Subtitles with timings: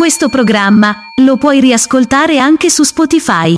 [0.00, 3.54] Questo programma lo puoi riascoltare anche su Spotify.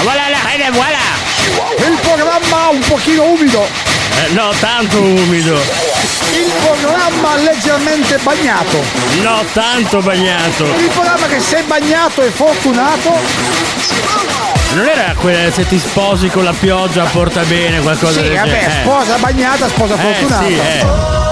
[0.00, 0.96] Voilà la reine, voilà!
[1.86, 3.62] Il programma un pochino umido.
[4.24, 5.60] Eh, no, tanto umido.
[6.32, 8.82] Il programma leggermente bagnato.
[9.20, 10.64] No, tanto bagnato.
[10.64, 13.14] Il programma che sei bagnato e fortunato.
[14.72, 18.48] Non era quella se ti sposi con la pioggia porta bene qualcosa Sì, del vabbè,
[18.48, 18.80] genere?
[18.84, 20.46] sposa bagnata, sposa Eh, fortunata.
[20.46, 21.28] sì, eh.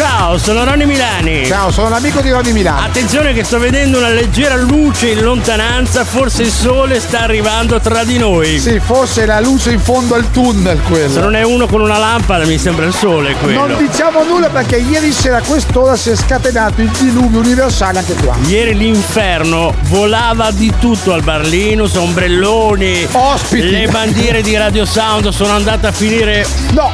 [0.00, 1.44] Ciao, sono Ronny Milani.
[1.44, 2.86] Ciao, sono l'amico di Ronny Milano.
[2.86, 8.02] Attenzione che sto vedendo una leggera luce in lontananza, forse il sole sta arrivando tra
[8.02, 8.58] di noi.
[8.58, 11.10] Sì, forse la luce in fondo al tunnel quello.
[11.12, 13.66] Se non è uno con una lampada mi sembra il sole quello.
[13.66, 18.14] Non diciamo nulla perché ieri sera a quest'ora si è scatenato il diluvio universale anche
[18.14, 18.34] qua.
[18.46, 23.68] Ieri l'inferno volava di tutto al Barlinus, ombrelloni, Ospiti.
[23.68, 26.46] le bandiere di Radio Sound sono andate a finire.
[26.70, 26.90] No,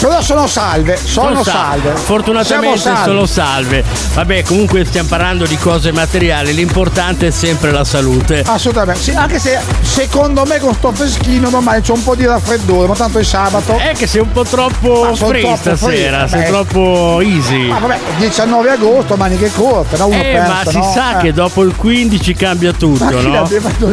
[0.00, 1.92] però sono salve, sono salve.
[1.94, 3.10] Fortunatamente Siamo salvi.
[3.10, 3.84] sono salve.
[4.14, 8.42] Vabbè, comunque stiamo parlando di cose materiali, l'importante è sempre la salute.
[8.44, 12.88] Assolutamente, sì, anche se secondo me con sto freschino domani c'è un po' di raffreddore,
[12.88, 13.76] ma tanto è sabato.
[13.76, 17.68] È che sei un po' troppo sono troppo stasera, free, sei troppo easy.
[17.68, 20.06] Ma vabbè, 19 agosto, maniche corte, no?
[20.06, 20.92] Uno Eh, pensa, ma si no?
[20.92, 21.22] sa Eh.
[21.22, 23.48] che dopo il 15 cambia tutto, Ma no?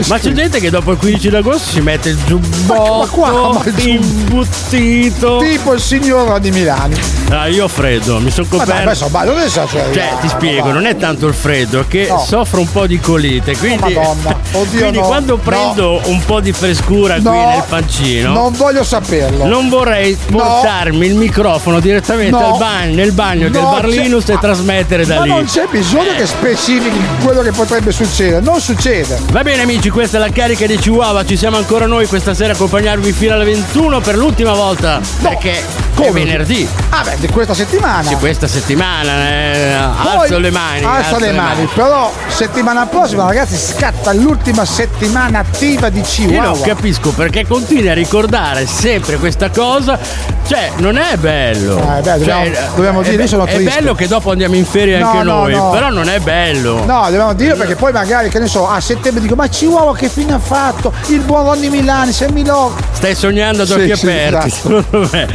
[0.08, 3.54] Ma c'è gente che dopo il 15 d'agosto si mette il giubbotto Ma- ma qua,
[3.54, 5.38] ma il giubbotto?
[5.40, 6.96] Tipo il signor di Milani.
[7.32, 8.90] Ah, io ho freddo, mi sono Ma dai, coperto.
[8.90, 12.24] adesso vai, non è cioè, Cioè, ti spiego, non è tanto il freddo, che No.
[12.28, 13.58] soffro un po' di colite.
[13.58, 14.16] Quindi, Oh,
[14.52, 15.42] oddio, quindi no, quando no.
[15.42, 19.46] prendo un po' di frescura qui No, nel pancino, Non voglio saperlo.
[19.48, 22.54] non vorrei portarmi il microfono direttamente No.
[22.54, 25.30] al bagno, nel bagno del No, Barlinus e trasmettere da Ma lì.
[25.30, 29.20] non c'è bisogno che specifichi quello che potrebbe succedere, non succede.
[29.32, 32.52] Va bene amici, questa è la carica di Chihuahua, ci siamo ancora noi questa sera
[32.52, 36.24] a accompagnarvi fino alle 21 per l'ultima volta, perché è come?
[36.24, 38.08] venerdì, Ah beh, di questa settimana.
[38.10, 40.84] di questa settimana, eh, Poi- alzo le mani.
[40.84, 41.68] Alza le mani.
[41.74, 46.44] Però settimana prossima, ragazzi, scatta l'ultima settimana attiva di Io Chihuahua.
[46.50, 49.98] non capisco perché continui a ricordare sempre questa cosa.
[50.48, 51.78] Cioè, non è bello.
[51.78, 53.72] Eh, beh, dobbiamo- Cioè, dobbiamo è dire, be- io sono È triste.
[53.80, 55.70] bello che dopo andiamo in ferie No, anche no, noi, no.
[55.70, 56.84] però non è bello.
[56.86, 60.10] No, dobbiamo dire perché poi magari, che ne so, a settembre dico, ma Chihuahua che
[60.10, 60.92] fine ha fatto?
[61.10, 62.74] Il buon Ronny Milani, se mi lo...
[62.94, 64.84] Stai sognando ad Sì, occhi sì, aperti, esatto.
[64.90, 65.28] secondo me.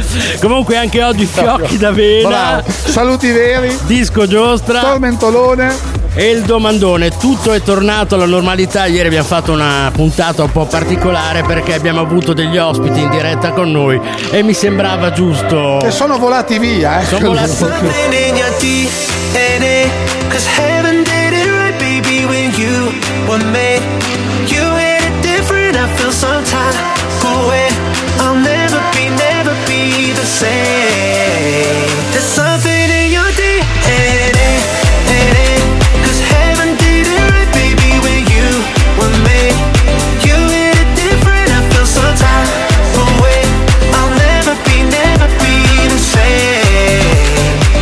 [0.55, 2.63] Comunque anche oggi fiocchi d'avena, Bravo.
[2.71, 5.75] Saluti veri, disco giostra tormentolone.
[6.13, 7.09] e il domandone.
[7.17, 8.85] Tutto è tornato alla normalità.
[8.85, 13.51] Ieri abbiamo fatto una puntata un po' particolare perché abbiamo avuto degli ospiti in diretta
[13.51, 13.99] con noi
[14.31, 15.79] e mi sembrava giusto.
[15.81, 17.05] Che sono volati via, eh.
[17.05, 17.91] Sono volati- Something
[30.37, 34.59] There's something in your DNA.
[36.03, 38.43] Cause heaven did it right, baby, when you
[38.99, 39.55] were made.
[40.27, 42.51] You it different, I feel some type
[42.99, 43.47] of way.
[43.95, 45.55] I'll never be, never be
[45.87, 46.99] the same.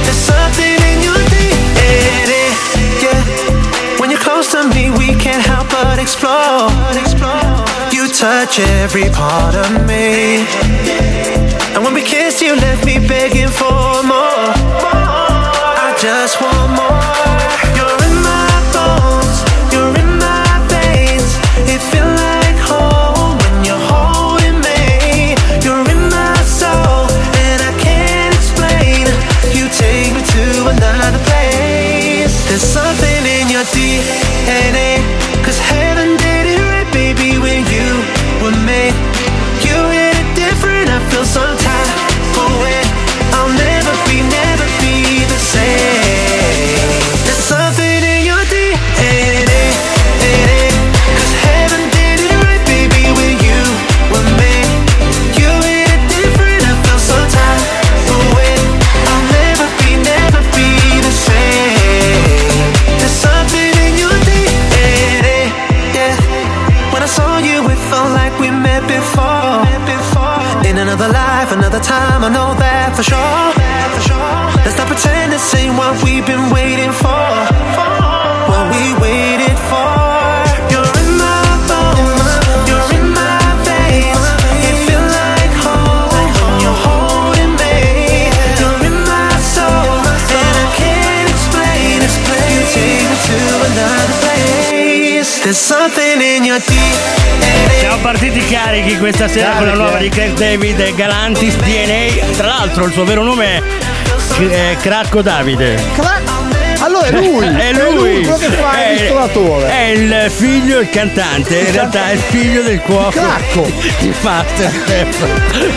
[0.05, 2.53] There's something in your DNA,
[3.01, 3.97] yeah.
[3.97, 6.69] When you're close to me, we can't help but explore.
[7.91, 11.22] You touch every part of me.
[12.53, 13.92] You left me begging for
[98.03, 100.01] partiti carichi questa sera con la nuova eh.
[100.03, 102.35] di Craig David e Galantis DNA.
[102.35, 103.61] Tra l'altro il suo vero nome
[104.49, 105.81] è Cracco Davide.
[105.95, 106.19] Cra-
[106.79, 108.19] allora è lui, È lui.
[108.21, 109.69] quello che fa il È- ristoratore.
[109.69, 111.59] È il figlio, il cantante.
[111.59, 113.11] In realtà è il figlio del cuoco.
[113.11, 113.71] Cracco.
[113.99, 115.25] Di Masterchef.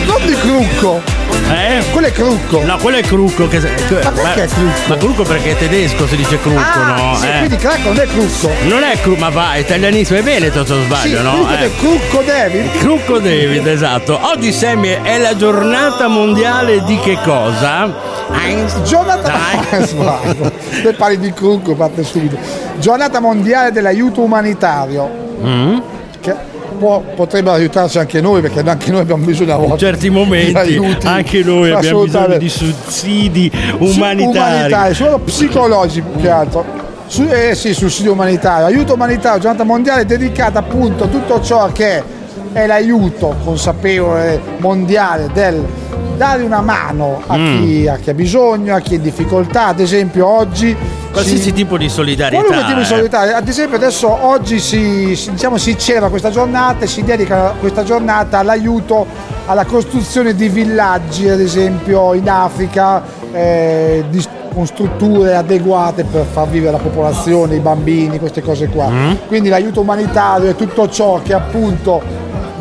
[0.07, 1.03] Non di Crucco,
[1.49, 1.85] Eh?
[1.93, 2.65] quello è Crucco.
[2.65, 3.47] No, quello è Crucco.
[3.49, 4.81] Che, Ma perché è Crucco?
[4.89, 7.17] Ma Crucco perché è tedesco, si dice Crucco, ah, no?
[7.17, 7.39] sì, Eh.
[7.39, 8.51] quindi Cracco non è Crucco.
[8.63, 11.33] Non è Crucco, ma va, è italianissimo, è Veneto se non Sì, sbaglio, no?
[11.33, 11.59] Crucco Eh.
[11.59, 12.71] è Crucco David.
[12.79, 14.19] Crucco David, esatto.
[14.23, 18.15] Oggi Sammy è la giornata mondiale di che cosa?
[18.85, 19.33] Giornata.
[20.83, 22.37] Te parli di Crucco, parte subito.
[22.79, 25.09] Giornata mondiale dell'aiuto umanitario.
[25.43, 25.79] Mm?
[26.21, 26.35] Che
[26.77, 30.15] può- potrebbero aiutarci anche noi, perché anche noi abbiamo bisogno a volte In certi di
[30.15, 31.07] momenti aiuti.
[31.07, 34.39] anche noi abbiamo bisogno di sussidi Su- umanitari.
[34.57, 36.65] umanitari, solo psicologici più che altro.
[37.09, 42.03] Su, eh sì, sussidio umanitario, aiuto umanitario, giornata mondiale dedicata appunto a tutto ciò che
[42.53, 45.63] è l'aiuto consapevole mondiale del
[46.17, 47.59] dare una mano a, Mm.
[47.63, 49.67] chi, a chi ha bisogno, a chi è in difficoltà.
[49.69, 50.75] Ad esempio oggi
[51.17, 52.45] Qualsiasi si- tipo di solidarietà.
[52.45, 52.89] Qualunque tipo di eh.
[52.89, 53.37] solidarietà.
[53.39, 58.39] Ad esempio adesso oggi si, diciamo, si celebra questa giornata e si dedica questa giornata
[58.39, 59.07] all'aiuto
[59.47, 63.03] alla costruzione di villaggi, ad esempio in Africa,
[63.33, 68.91] eh, di- con strutture adeguate per far vivere la popolazione, i bambini, queste cose qua.
[69.27, 72.01] Quindi l'aiuto umanitario è tutto ciò che appunto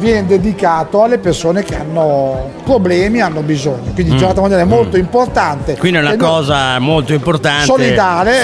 [0.06, 3.92] viene dedicato alle persone che hanno problemi, hanno bisogno.
[3.94, 5.76] Quindi la giornata mondiale è molto importante.
[5.78, 8.42] Quindi è una cosa molto importante Solidale,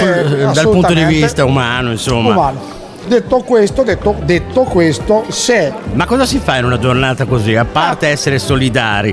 [0.48, 2.30] eh, dal punto di vista umano, insomma.
[2.30, 2.80] umano.
[3.06, 7.54] Detto questo, detto, detto questo, se Ma cosa si fa in una giornata così?
[7.56, 9.12] A parte essere solidari,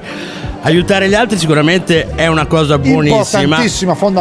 [0.62, 3.60] aiutare gli altri sicuramente è una cosa buonissima.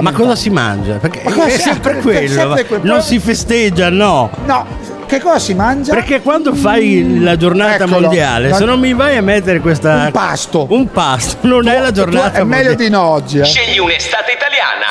[0.01, 0.95] Ma cosa si mangia?
[0.95, 2.29] Perché Ma è sempre è quello.
[2.29, 4.31] sempre quel- Non si festeggia, no.
[4.47, 4.67] no,
[5.09, 5.95] che cosa si mangia?
[5.95, 8.01] Perché quando fai la giornata Eccolo.
[8.01, 10.05] mondiale, se non mi vai a mettere questa.
[10.05, 10.67] Un pasto.
[10.69, 12.77] Un pasto, non è la Tu- giornata è meglio mondiale.
[12.77, 13.45] di no oggi, eh.
[13.45, 14.87] Scegli un'estate italiana.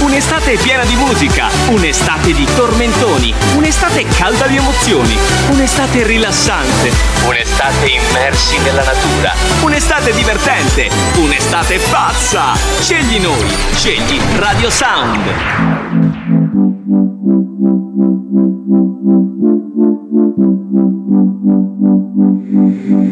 [0.00, 5.16] Un'estate piena di musica, un'estate di tormentoni, un'estate calda di emozioni,
[5.50, 6.90] un'estate rilassante,
[7.26, 12.54] un'estate immersi nella natura, un'estate divertente, un'estate pazza.
[12.80, 16.09] Scegli noi, scegli Radio Sound.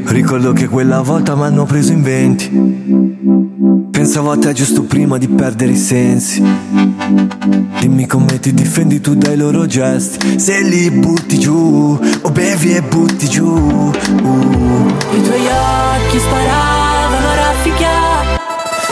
[0.04, 2.48] Ricordo che quella volta mi hanno preso in venti.
[3.90, 6.40] Pensavo a te giusto prima di perdere i sensi.
[7.80, 10.38] Dimmi come ti difendi tu dai loro gesti.
[10.38, 13.46] Se li butti giù, o bevi e butti giù.
[13.46, 13.92] Uh.
[15.10, 17.90] I tuoi occhi sparavano a raffica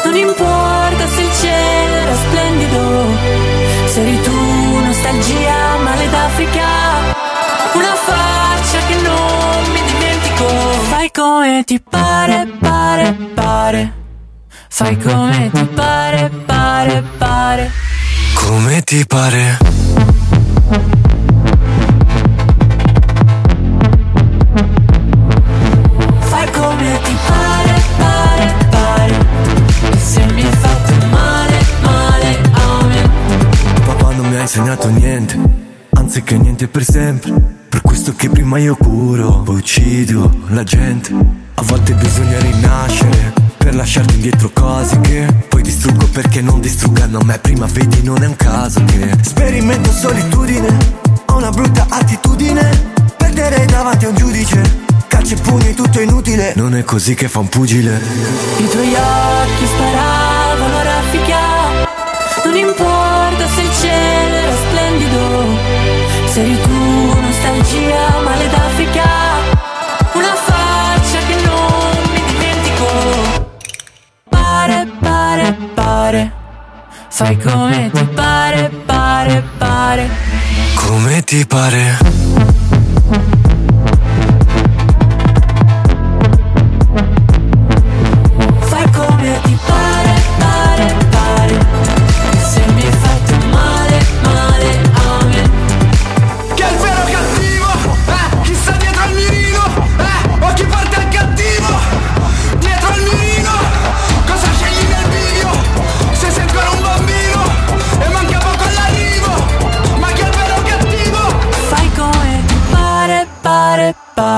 [0.04, 3.04] Non importa se il cielo era splendido
[3.86, 4.32] Se eri tu
[4.84, 6.45] nostalgia, male d'Africa
[11.16, 13.92] come ti pare, pare, pare.
[14.68, 17.70] Fai come ti pare, pare, pare.
[18.34, 19.56] Come ti pare?
[26.18, 29.14] Fai come ti pare, pare, pare.
[29.92, 33.10] E se mi hai fatto male, male, amen.
[33.86, 35.38] Papà non mi ha insegnato niente,
[36.06, 37.32] anzi che niente per sempre.
[37.68, 41.12] Per questo che prima io curo, uccido la gente.
[41.54, 47.38] A volte bisogna rinascere per lasciarti indietro cose che poi distruggo perché non distruggano me.
[47.40, 50.68] Prima vedi non è un caso che sperimento solitudine,
[51.26, 54.84] ho una brutta attitudine, perdere davanti a un giudice.
[55.08, 58.00] Calci e pugni tutto inutile, non è così che fa un pugile.
[58.58, 61.38] I tuoi occhi sparavano raffica
[62.44, 64.15] Non importa se splendido
[66.36, 69.08] Se eri tu nostalgia, male d'Africa
[70.12, 72.86] Una faccia che non mi dimentico.
[74.28, 76.32] Pare, pare, pare.
[77.08, 80.10] Fai come ti pare, pare, pare.
[80.74, 81.96] Come ti pare?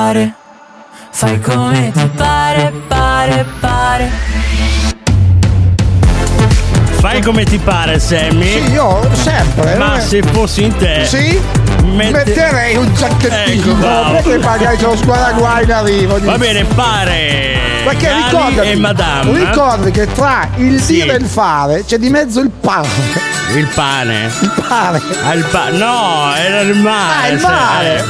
[0.08, 0.34] Pare
[1.10, 4.10] Fai come ti pare, pare, pare
[7.00, 8.64] Fai come ti pare, Sammy.
[8.64, 9.76] Sì, io sempre.
[9.76, 10.00] Ma eh.
[10.00, 11.04] se fossi in te.
[11.06, 11.40] Sì?
[11.84, 13.62] mette- Metterei un giacchettino.
[13.62, 14.12] Ecco, bravo.
[14.14, 16.18] perché magari c'è lo sguardaguai in arrivo.
[16.20, 17.56] Va bene, pare.
[17.84, 19.38] Perché ricordati, e Madame.
[19.38, 20.94] ricordi che tra il Sì.
[20.94, 22.88] dire e il fare c'è di mezzo il pane.
[23.54, 24.30] Il pane.
[24.40, 25.00] Il pane.
[25.22, 27.22] Ah, il pa- no, era il mare.
[27.22, 28.04] Ah, il mare.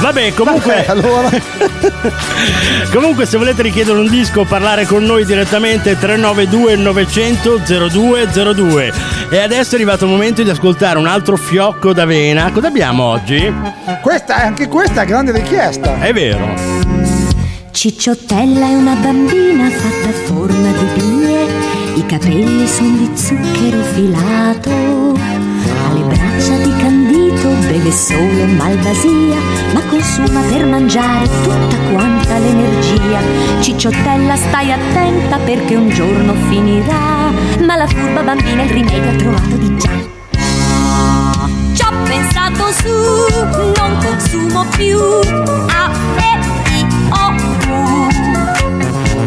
[0.00, 0.84] Vabbè, comunque.
[0.86, 1.30] Vabbè, allora.
[2.92, 8.92] comunque, se volete richiedere un disco o parlare con noi direttamente 392 900 0202.
[9.30, 12.50] E adesso è arrivato il momento di ascoltare un altro fiocco d'avena.
[12.52, 13.52] Cosa abbiamo oggi?
[14.02, 15.98] Questa, anche questa è grande richiesta.
[15.98, 17.14] È vero.
[17.76, 21.46] Cicciottella è una bambina fatta a forma di bignè,
[21.96, 24.70] i capelli sono di zucchero filato,
[27.86, 29.38] beve solo malvasia,
[29.72, 33.20] ma consuma per mangiare tutta quanta l'energia.
[33.60, 37.30] Cicciottella stai attenta perché un giorno finirà,
[37.64, 39.90] ma la furba bambina il rimedio ha trovato di già.
[41.74, 42.88] Ci ho pensato su,
[43.76, 44.98] non consumo più
[45.68, 46.38] A, E,
[46.78, 47.34] I, O,
[47.68, 48.08] U.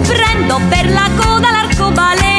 [0.05, 2.38] Prendo per la coda l'arcobaleno,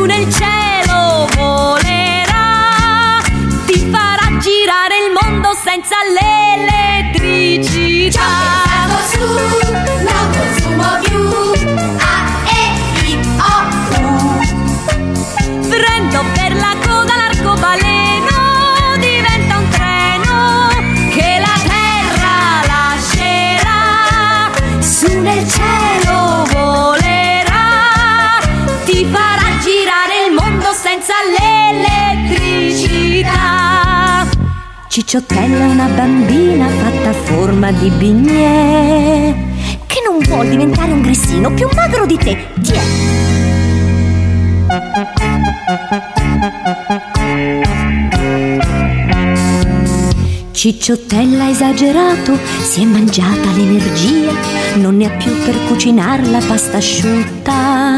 [0.00, 3.20] su nel cielo volerà,
[3.66, 6.89] ti farà girare il mondo senza l'elettricità.
[35.00, 39.34] Cicciottella è una bambina fatta a forma di bignè,
[39.86, 42.36] che non vuol diventare un grissino più magro di te.
[42.60, 42.80] Tiè.
[50.52, 54.34] Cicciottella esagerato, si è mangiata l'energia,
[54.74, 57.96] non ne ha più per cucinare la pasta asciutta.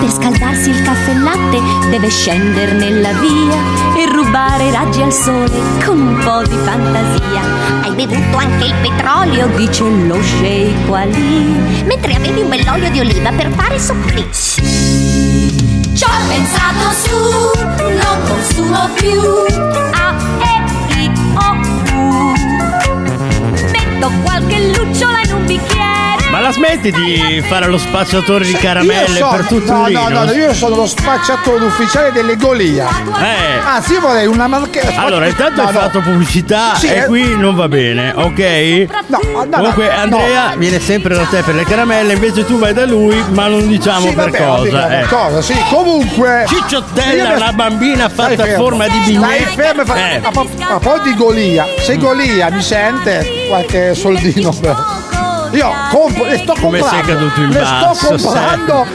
[0.00, 3.95] Per scaldarsi il caffè e latte deve scendere nella via
[4.36, 5.50] e rubare raggi al sole
[5.82, 7.40] con un po' di fantasia.
[7.82, 13.30] Hai bevuto anche il petrolio, dice lo sceicco Ali, mentre avevi un bell'olio di oliva
[13.30, 14.28] per fare supplì.
[14.30, 17.16] Ci ho pensato su,
[17.78, 19.18] non consumo più
[19.92, 21.56] A, E, I, O,
[21.94, 22.34] U.
[23.70, 25.85] Metto qualche lucciola in un bicchiere.
[26.36, 30.08] Ma la smetti di fare lo spacciatore di caramelle sono- per tutto no, il no,
[30.08, 30.24] Linus?
[30.26, 32.86] no, io sono lo spacciatore ufficiale delle Golia.
[32.90, 33.58] Eh.
[33.64, 35.00] Anzi, io vorrei una marchetta.
[35.00, 35.80] Allora, intanto No, hai no.
[35.80, 37.04] fatto pubblicità Sì, e eh.
[37.06, 38.86] qui non va bene, ok?
[39.06, 42.74] No, no, Comunque no, Andrea viene sempre da te per le caramelle, invece tu vai
[42.74, 44.62] da lui, ma non diciamo Sì, per vabbè, non cosa.
[44.64, 45.06] dico eh.
[45.08, 45.54] cosa, sì.
[45.70, 46.44] Comunque.
[46.48, 49.38] Cicciottella, Io- una bambina fatta a forma di bignè.
[49.40, 50.20] Stai fermo e fa- Eh.
[50.22, 51.64] a, po- a po' di Golia.
[51.78, 54.95] Se Golia mi sente, qualche soldino per.
[55.52, 57.06] Io compro, le sto Come comprando.
[57.06, 58.86] sei caduto in le basso, sto comprando.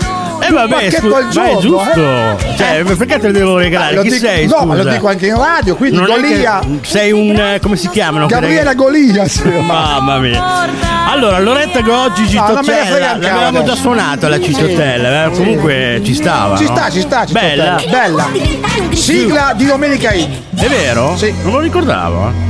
[0.43, 1.99] Eh un vabbè, pacchetto scu- al ma è giorno, giusto.
[2.01, 2.55] eh.
[2.57, 3.93] Cioè, perché te lo devo regalare?
[3.93, 4.47] Lo Chi dico- sei?
[4.47, 6.59] no, ma lo dico anche in radio, quindi Non Golia.
[6.81, 8.25] sei un eh, come si chiamano?
[8.25, 9.27] Gabriela Golia.
[9.27, 9.47] sì.
[9.47, 10.43] Mamma mia.
[11.11, 16.57] Allora, Loretta Goggi, No, Cicciotella, un l'avevamo già suonata la Cicciotella, eh, comunque ci stava.
[16.57, 16.75] Ci no?
[16.75, 17.79] sta, ci sta, ci Bella.
[17.87, 18.27] Bella.
[18.93, 20.27] Sigla di Domenica In.
[20.55, 21.15] È vero?
[21.17, 21.31] Sì.
[21.43, 22.49] Non lo ricordavo.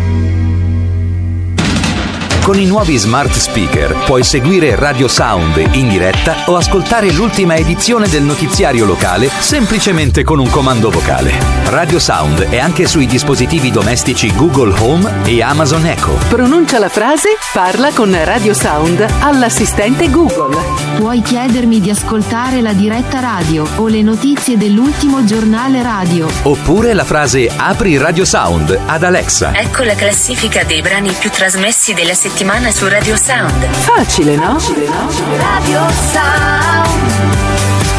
[2.44, 8.08] Con i nuovi smart speaker puoi seguire Radio Sound in diretta o ascoltare l'ultima edizione
[8.10, 11.32] del notiziario locale semplicemente con un comando vocale.
[11.66, 16.18] Radio Sound è anche sui dispositivi domestici Google Home e Amazon Echo.
[16.30, 20.58] Pronuncia la frase, parla con Radio Sound all'assistente Google.
[20.98, 26.28] Puoi chiedermi di ascoltare la diretta radio o le notizie dell'ultimo giornale radio.
[26.44, 29.54] Oppure la frase Apri Radio Sound ad Alexa.
[29.54, 32.30] Ecco la classifica dei brani più trasmessi della settimana
[32.72, 33.66] su Radio Sound.
[33.72, 34.58] Facile, no?
[34.58, 36.88] Radio Sound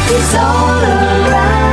[0.09, 1.72] is all around.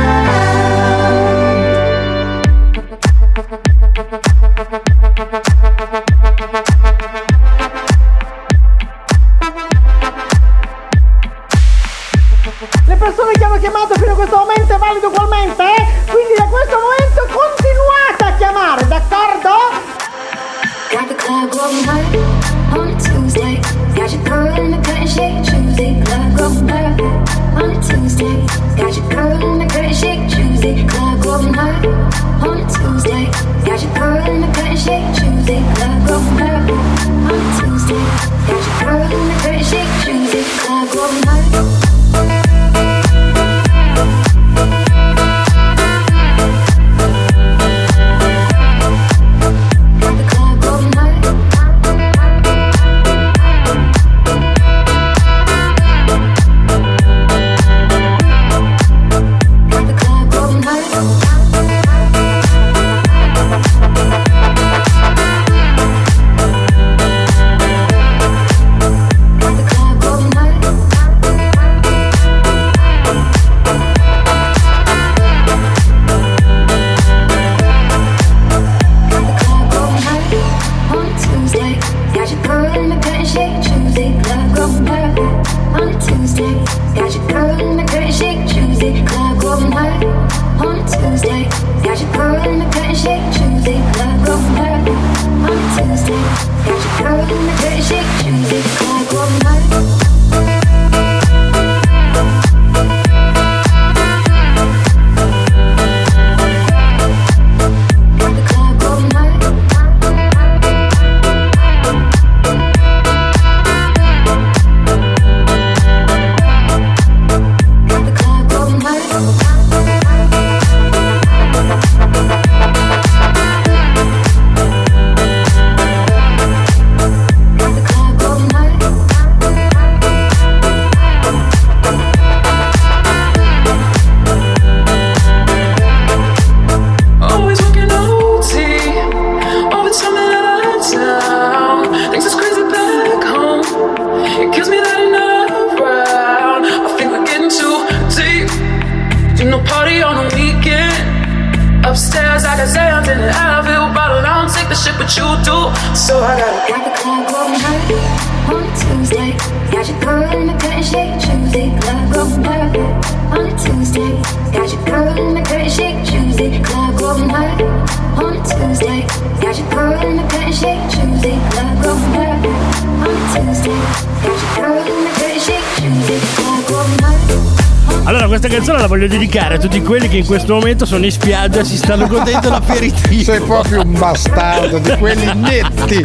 [179.71, 182.49] Dedicare a tutti quelli che in questo momento sono in spiaggia e si stanno godendo
[182.49, 183.23] l'aperitivo.
[183.23, 186.03] Sei proprio un bastardo di quelli netti.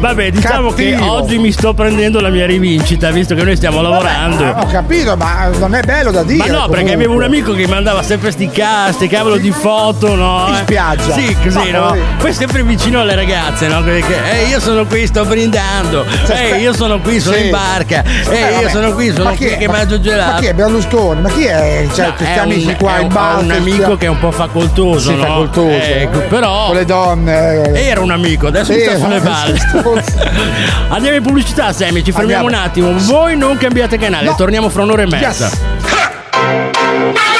[0.00, 1.12] Vabbè, diciamo che Cattivo.
[1.12, 4.42] oggi mi sto prendendo la mia rivincita, visto che noi stiamo lavorando.
[4.44, 6.38] Ah, ho capito, ma non è bello da dire.
[6.38, 6.94] Ma no, perché comunque.
[6.94, 10.46] avevo un amico che mandava sempre sti cazzi, sti cavolo di foto, no?
[10.48, 11.12] In spiaggia.
[11.12, 11.96] Sì, così, No, no?
[12.18, 13.82] poi- sempre vicino alle ragazze, no?
[13.82, 16.06] Che, eh, io sono qui, sto brindando.
[16.28, 17.44] Eh, io sono qui, sono Sì.
[17.44, 18.02] in barca.
[18.02, 18.70] Eh, Eh, io vabbè.
[18.70, 19.58] sono qui, sono Ma chi qui è?
[19.58, 20.32] che Ma- mangio gelato.
[20.32, 21.20] Ma chi è Berlusconi?
[21.20, 21.86] Ma chi è?
[21.92, 23.38] Cioè, No, questi amici un, qua in un- barca.
[23.44, 25.22] un amico che è un po' facoltoso, Sì, no?
[25.24, 25.68] facoltoso.
[25.68, 26.24] Ecco, eh.
[26.26, 27.62] però Con le donne.
[27.72, 27.86] eh.
[27.86, 29.58] era un amico, adesso Sì, mi sta sulle palle.
[30.88, 32.46] Andiamo in pubblicità, Sammy, ci fermiamo Andiamo.
[32.46, 32.92] un attimo.
[33.12, 34.34] Voi non cambiate canale, No.
[34.36, 35.48] torniamo fra un'ora e mezza.
[35.48, 37.39] Yes.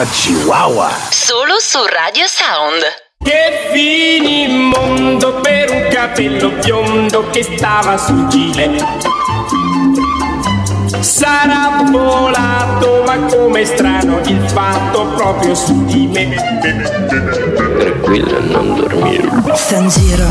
[0.00, 0.90] I'm a chihuahua.
[1.10, 2.80] Solo su Radio Sound.
[3.22, 8.82] Che finimondo per un capello biondo che stava sul gilet.
[11.00, 16.34] Sarà volato, ma come strano il fatto proprio su di me.
[17.76, 19.28] Tranquilla, non dormire.
[19.54, 20.28] Sta in giro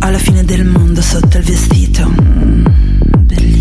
[0.00, 2.08] alla fine del mondo sotto il vestito.
[2.08, 2.66] Mm,
[3.30, 3.58] e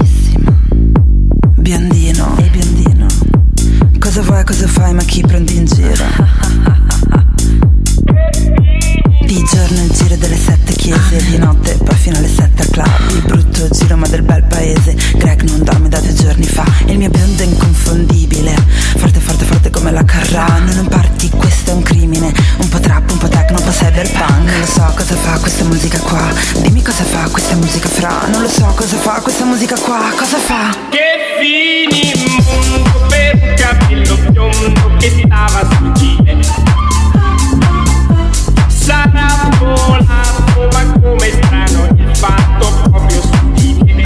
[1.55, 2.42] biondino.
[4.13, 6.05] Cosa vuoi, cosa fai, ma chi prendi in giro?
[9.41, 13.09] Giorno il giro delle sette chiese, di notte poi fino alle sette al club.
[13.09, 14.95] Il brutto giro ma del bel paese.
[15.15, 16.63] Greg non dorme da due giorni fa.
[16.85, 18.55] Il mio biondo è inconfondibile.
[18.95, 20.73] Forte, forte, forte come la Carrano.
[20.73, 22.31] Non parti, questo è un crimine.
[22.57, 24.29] Un po' trap, un po' techno, un po' cyberpunk.
[24.29, 26.31] Non lo so cosa fa questa musica qua.
[26.61, 28.27] Dimmi cosa fa questa musica fra.
[28.27, 30.11] Non lo so cosa fa questa musica qua.
[30.15, 30.75] Cosa fa?
[30.89, 30.99] Che
[31.39, 36.82] finimondo per un capello biondo che stava sul.
[38.93, 44.03] Sarà volato, ma come strano il fatto proprio su di me.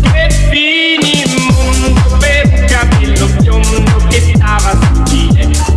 [0.00, 5.72] Che finimondo per capello biondo che stava sul gilet.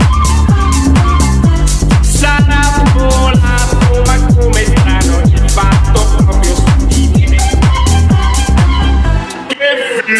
[2.00, 2.62] Sarà
[2.94, 7.38] volato, ma come strano il fatto proprio su di me.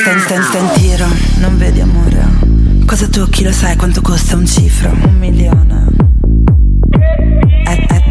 [0.02, 2.28] Sta in, sta in, sta in tiro, non vedi amore.
[2.86, 4.92] Cosa tocchi lo sai quanto costa un cifro?
[4.92, 6.12] Un milione.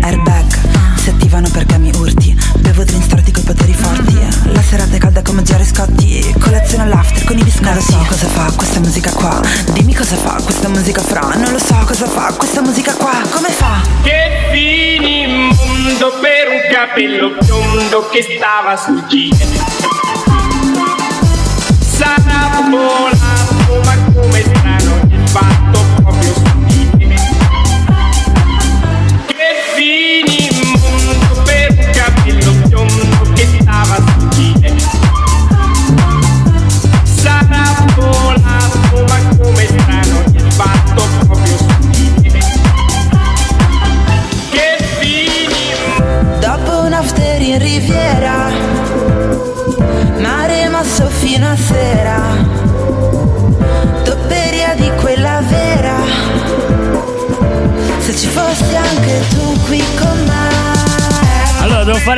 [0.03, 2.37] Air- air- airbag, si attivano perché mi urti.
[2.59, 4.19] Bevo drink storti coi poteri forti.
[4.53, 6.35] La serata è calda come Jerry Scotti.
[6.41, 7.65] Colazione all'after con i biscotti.
[7.65, 9.41] Non lo so cosa fa questa musica qua.
[9.73, 11.21] Dimmi cosa fa questa musica fra.
[11.37, 13.13] Non lo so cosa fa questa musica qua.
[13.31, 13.81] Come fa?
[14.03, 19.61] Che finimondo per un capello biondo che stava sul gilet.
[21.81, 24.12] Sarà volato, ma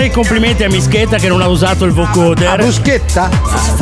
[0.05, 2.49] fare i complimenti a Mischetta che non ha usato il vocoder.
[2.49, 3.29] A bruschetta?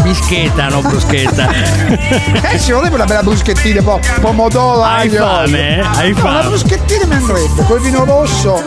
[0.04, 1.48] Mischetta, no bruschetta.
[2.52, 5.80] Eh, ci vorrebbe una bella bruschettina, po- pomodoro, Hai aglio, fame, eh?
[5.80, 6.48] Hai No, una fame.
[6.48, 8.62] bruschettina mi andrebbe, col vino rosso.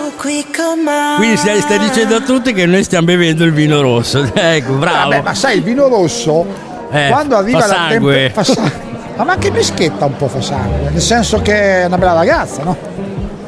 [1.18, 4.28] Quindi stai, stai dicendo a tutti che noi stiamo bevendo il vino rosso.
[4.34, 5.10] Ecco, bravo.
[5.10, 6.46] Vabbè, ma sai, il vino rosso,
[6.92, 8.32] Eh, quando arriva fa la sangue.
[8.34, 8.72] fa sangue.
[9.18, 12.76] Ma anche Mischetta un po' fa sangue, nel senso che è una bella ragazza, no?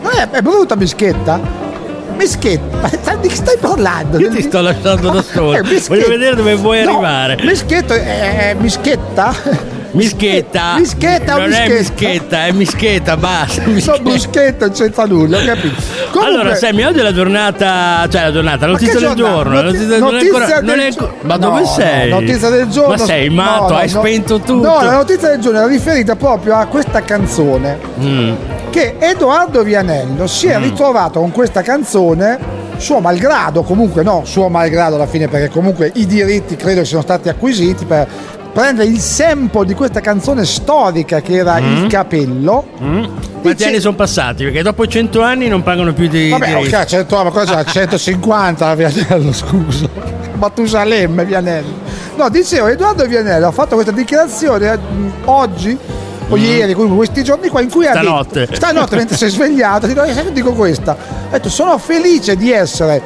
[0.02, 1.39] Non è, è brutta Mischetta?
[2.17, 4.17] Mischetta, ma di che stai parlando?
[4.19, 5.56] Io ti sto lasciando da solo.
[5.56, 5.88] Eh, Mischetta.
[5.88, 7.38] Voglio vedere dove vuoi No, arrivare.
[7.43, 9.34] Mischetto è, è Mischetta?
[9.91, 10.75] Mischetta.
[10.80, 11.77] Mischetta o non è mischetta?
[12.08, 13.63] mischetta, è mischetta, basta.
[13.67, 15.75] No, Mischetta non c'entra nulla, capito.
[16.12, 19.62] Comunque- Allora, Sammy, oggi è la giornata, cioè la giornata, la notizia del giorno.
[19.62, 22.10] notizia, notizia ancora, del è gio- ma No, dove no, sei?
[22.10, 22.89] notizia del giorno.
[22.89, 23.99] Ma sei no, matto, no, hai no.
[23.99, 24.67] spento tutto.
[24.67, 27.77] No, la notizia del giorno era riferita proprio a questa canzone.
[27.99, 28.34] Mm.
[28.69, 32.38] Che Edoardo Vianello si è ritrovato con questa canzone,
[32.77, 37.27] suo malgrado, comunque no, suo malgrado alla fine, perché comunque i diritti credo siano stati
[37.30, 38.08] acquisiti per
[38.53, 41.84] prendere il sample di questa canzone storica che era Mm.
[41.84, 42.65] Il Capello.
[43.41, 44.43] Quanti anni sono passati?
[44.43, 46.75] Perché dopo 100 anni non pagano più di Vabbè, diritti.
[46.75, 47.63] ok, 100, ma cosa?
[47.63, 49.88] 150 Vianello, scusa.
[50.38, 51.86] Matusalemme Vianello.
[52.15, 55.77] No, dicevo, Edoardo Vianello ha fatto questa dichiarazione mh, oggi
[56.29, 57.93] o ieri, comunque questi giorni qua in cui ha Mm.
[58.03, 58.39] Stanotte.
[58.41, 60.91] detto stanotte mentre si è svegliato, dico, dico questa.
[60.91, 63.01] Ha detto sono felice di essere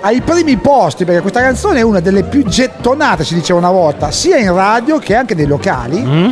[0.00, 4.10] ai primi posti perché questa canzone è una delle più gettonate, si diceva una volta,
[4.10, 5.98] sia in radio che anche nei locali.
[6.00, 6.30] Mm?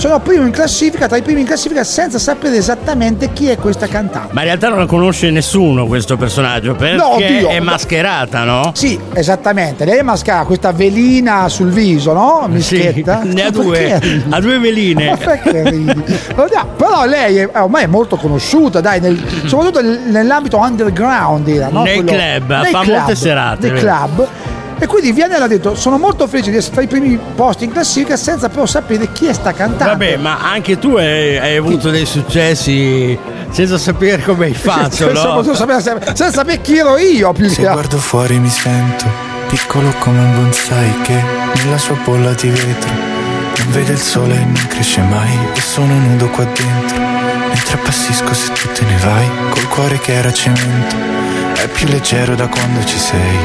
[0.00, 3.86] Sono primo in classifica, tra i primi in classifica senza sapere esattamente chi è questa
[3.86, 4.32] cantante.
[4.32, 7.48] Ma in realtà non la conosce nessuno questo personaggio perché No, oddio.
[7.50, 8.70] è mascherata, no?
[8.74, 9.84] Sì, esattamente.
[9.84, 12.46] Lei è mascara questa velina sul viso, no?
[12.48, 13.20] Mischetta.
[13.28, 15.10] ne ha due, ha due veline.
[15.10, 16.02] Ma perché ridi?
[16.78, 21.82] Però lei è, ormai è molto conosciuta, dai, nel- soprattutto nel- nell'ambito underground era, no?
[21.82, 24.26] Nei club, nei fa molte serate, Nei club.
[24.82, 27.70] E quindi Vianella ha detto: Sono molto felice di essere tra i primi posti in
[27.72, 29.84] classifica senza però sapere chi è sta cantante.
[29.84, 33.16] Vabbè, ma anche tu hai, hai avuto dei successi
[33.50, 35.42] senza sapere come hai fatto, senza, no?
[35.42, 37.74] senza sapere, senza sapere chi ero io più Se che altro.
[37.82, 39.04] guardo fuori mi sento
[39.48, 41.22] piccolo come un bonsai che
[41.62, 42.90] nella sua bolla di vetro
[43.58, 46.98] non vede il sole e non cresce mai e sono nudo qua dentro
[47.48, 50.94] mentre appassisco se tu te ne vai col cuore che era cemento
[51.60, 53.38] è più leggero da quando ci sei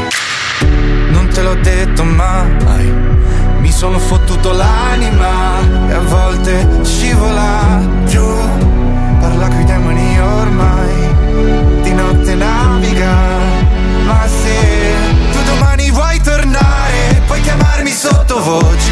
[1.10, 2.94] non te l'ho detto mai
[3.66, 8.24] mi sono fottuto l'anima e a volte scivola giù.
[9.20, 13.16] Parla coi demoni ormai di notte naviga
[14.06, 14.94] ma se
[15.32, 18.92] tu domani vuoi tornare puoi chiamarmi sottovoce.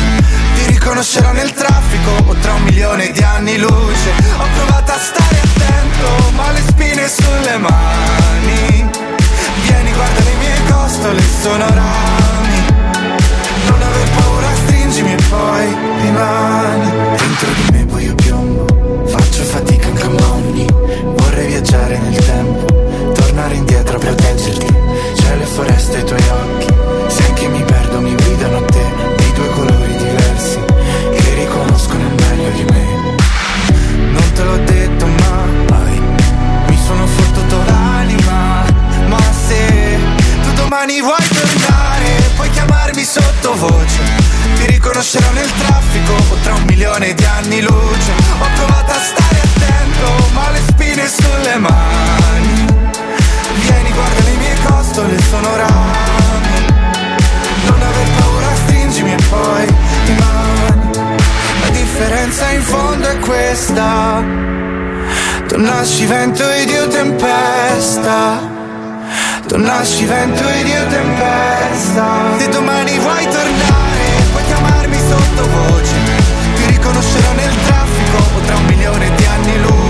[0.55, 4.09] Ti riconoscerò nel traffico o tra un milione di anni luce.
[4.39, 9.02] Ho provato a stare attento ma le spine sulle mani
[9.61, 12.65] vieni guarda le mie costole sono rami
[13.67, 18.65] non aver paura stringimi e poi rimani dentro di me buio piombo
[19.07, 20.65] faccio fatica anche a mommy
[21.15, 22.73] vorrei viaggiare nel tempo
[23.13, 24.67] tornare indietro a proteggerti.
[25.15, 26.67] C'è le foreste ai tuoi occhi
[27.07, 28.85] se anche mi perdo mi guidano a te
[29.17, 30.59] di due colori diversi
[31.15, 32.85] che riconoscono il meglio di me.
[34.11, 35.05] Non te l'ho detto
[40.73, 42.31] domani vuoi tornare?
[42.35, 44.01] Puoi chiamarmi sottovoce.
[44.55, 48.11] Ti riconoscerò nel traffico o tra un milione di anni luce.
[48.39, 52.65] Ho provato a stare attento ma le spine sulle mani.
[53.53, 56.01] Vieni guarda le mie costole sono rami
[57.65, 59.65] non aver paura stringimi e poi
[60.05, 60.89] rimani
[61.61, 64.23] la differenza in fondo è questa.
[65.47, 68.52] Tu nasci vento ed io tempesta
[69.53, 72.05] tu nasci vento ed io tempesta.
[72.39, 75.95] Se domani vuoi tornare Puoi chiamarmi sottovoce.
[76.55, 79.82] Ti riconoscerò nel traffico O tra un milione di anni luce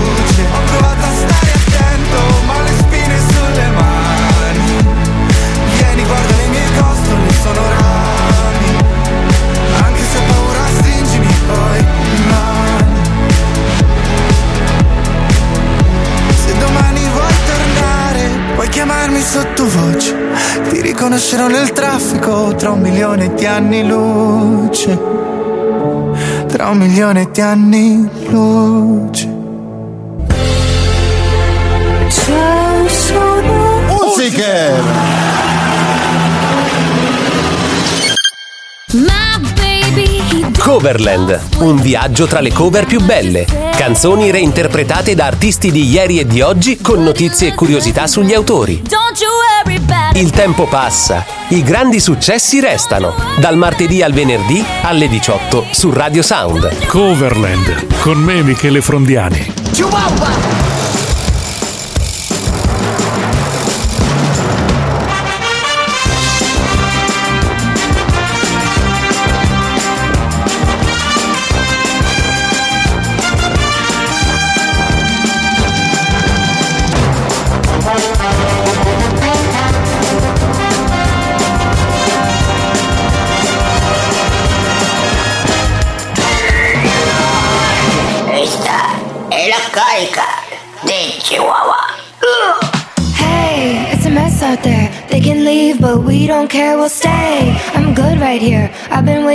[19.04, 20.14] chiamarmi sottovoce.
[20.70, 24.98] Ti riconoscerò nel traffico tra un milione di anni luce.
[26.48, 28.83] Tra un milione di anni luce.
[40.84, 43.46] Coverland, un viaggio tra le cover più belle.
[43.74, 48.82] Canzoni reinterpretate da artisti di ieri e di oggi con notizie e curiosità sugli autori.
[48.82, 49.30] Don't you
[49.64, 53.14] worry about Il tempo passa, i grandi successi restano.
[53.40, 56.84] Dal martedì al venerdì alle 18 su Radio Sound.
[56.84, 59.52] Coverland, con me Michele Frondiani.
[59.72, 60.73] Esta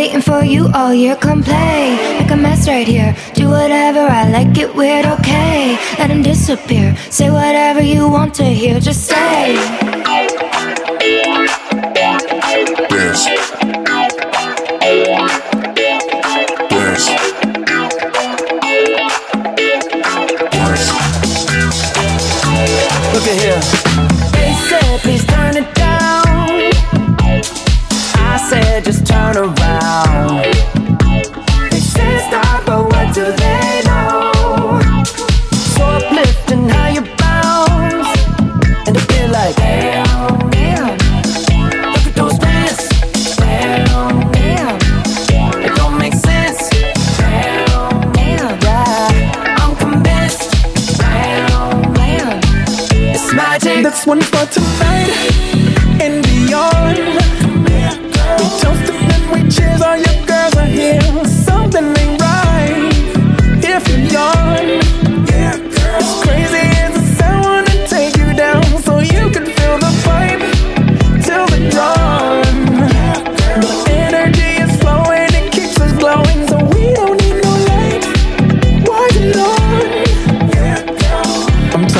[0.10, 1.16] waiting for you all year.
[1.16, 1.96] Come play.
[2.20, 3.16] Make a mess right here.
[3.36, 5.78] Do whatever, I like it weird, okay.
[6.00, 6.96] Let him disappear.
[7.12, 9.89] Say whatever you want to hear, just say.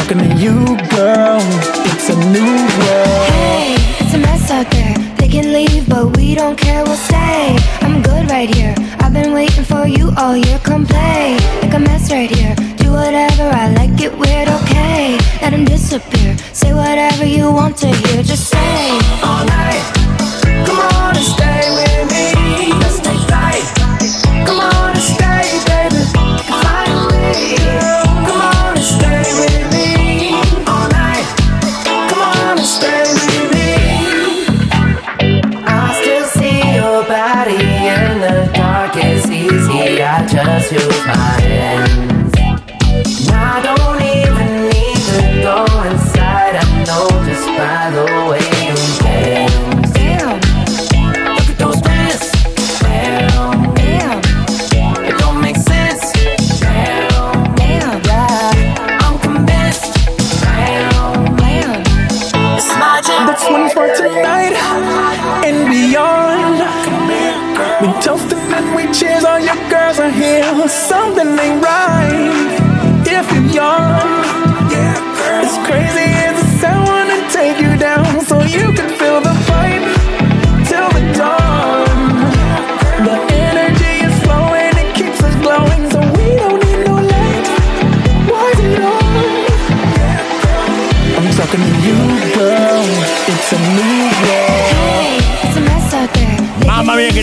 [0.10, 0.54] Talking to you,
[0.90, 1.40] girl.
[1.86, 3.28] It's a new world.
[3.30, 4.96] Hey, it's a mess out there.
[5.18, 7.58] They can leave, but we don't care, we'll stay.
[7.82, 8.74] I'm good right here.
[9.00, 10.60] I've been waiting for you all year.
[10.60, 11.38] Come play.
[11.62, 12.56] Make a mess right here.
[12.78, 15.18] Do whatever, I like it weird, okay.
[15.42, 16.38] Let him disappear.
[16.54, 18.90] Say whatever you want to hear, just say.
[19.24, 19.79] all night.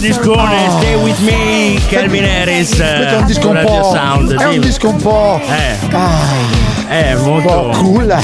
[0.07, 2.69] Discone, stay with me, Calvin Harris.
[2.77, 3.91] Questo è un disco un po'.
[3.93, 5.41] Sound, è un disco un po'.
[5.49, 8.17] Eh, Dai, è molto un po' cool.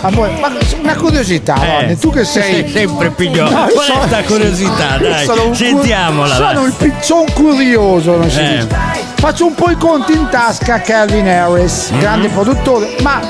[0.00, 2.62] Amore, ma una curiosità, Eh, Ronny, tu che sei.
[2.62, 3.50] sei sempre piglio.
[3.50, 4.96] No, io Qual è sono- sta curiosità?
[5.02, 6.34] Dai, sono sentiamola.
[6.34, 6.64] Sono vai.
[6.66, 8.48] il piccion curioso, non si Eh.
[8.60, 8.68] dice.
[9.16, 11.98] Faccio un po' i conti in tasca a Calvin Harris, Mhm.
[11.98, 13.20] grande produttore, ma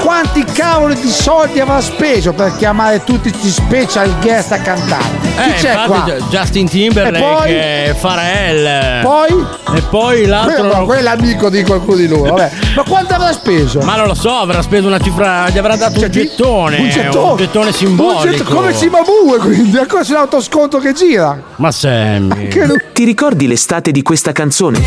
[0.00, 5.17] quanti cavoli di soldi avrà speso per chiamare tutti questi special guest a cantare?
[5.42, 6.04] Chi Eh, c'è infatti, qua?
[6.04, 9.02] Ju- Justin Timberlake, E eh, Pharrell.
[9.02, 9.46] Poi?
[9.76, 10.68] E poi l'altro.
[10.68, 11.16] Quello, quello è
[11.50, 12.50] di qualcuno di loro, vabbè.
[12.76, 13.80] Ma quanto avrà speso?
[13.80, 15.48] Ma non lo so, avrà speso una cifra.
[15.50, 16.76] Gli avrà dato un gettone.
[16.78, 18.36] un gettone, un gettone Un simbolico.
[18.36, 21.40] getto- come Cimabue, quindi ancora c'è l'autosconto che gira.
[21.56, 22.48] Ma Sammy.
[22.92, 24.80] Ti ricordi l'estate di questa canzone?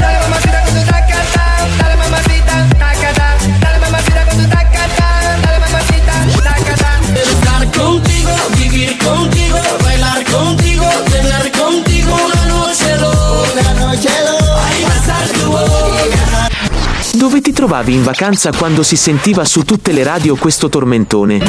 [17.21, 21.39] Dove ti trovavi in vacanza quando si sentiva su tutte le radio questo tormentone?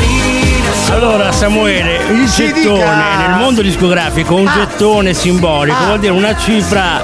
[0.90, 3.26] Allora Samuele, il gettone dica.
[3.26, 5.87] nel mondo discografico, un gettone simbolico, Ah.
[5.87, 7.02] vuol dire una cifra,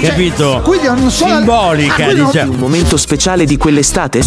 [0.00, 0.62] capito?
[0.64, 2.52] Quindi non solo Simbolica, diciamo.
[2.52, 4.22] Un momento speciale di quell'estate?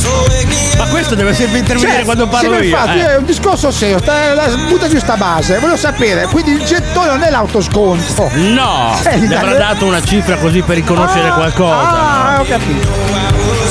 [0.77, 2.69] Ma questo deve sempre intervenire Cioè, quando parlo sì, ma io.
[2.69, 3.07] infatti eh.
[3.07, 7.07] è un discorso serio, sta- la- butta giù sta base, voglio sapere, quindi il gettone
[7.07, 8.29] non è l'autosconto.
[8.35, 9.37] No, Eh, gli dai.
[9.37, 12.35] avrà dato una cifra così per riconoscere qualcosa.
[12.35, 13.68] Ah, ho capito.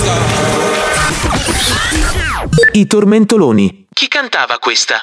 [2.79, 3.87] I tormentoloni.
[3.93, 5.03] Chi cantava questa?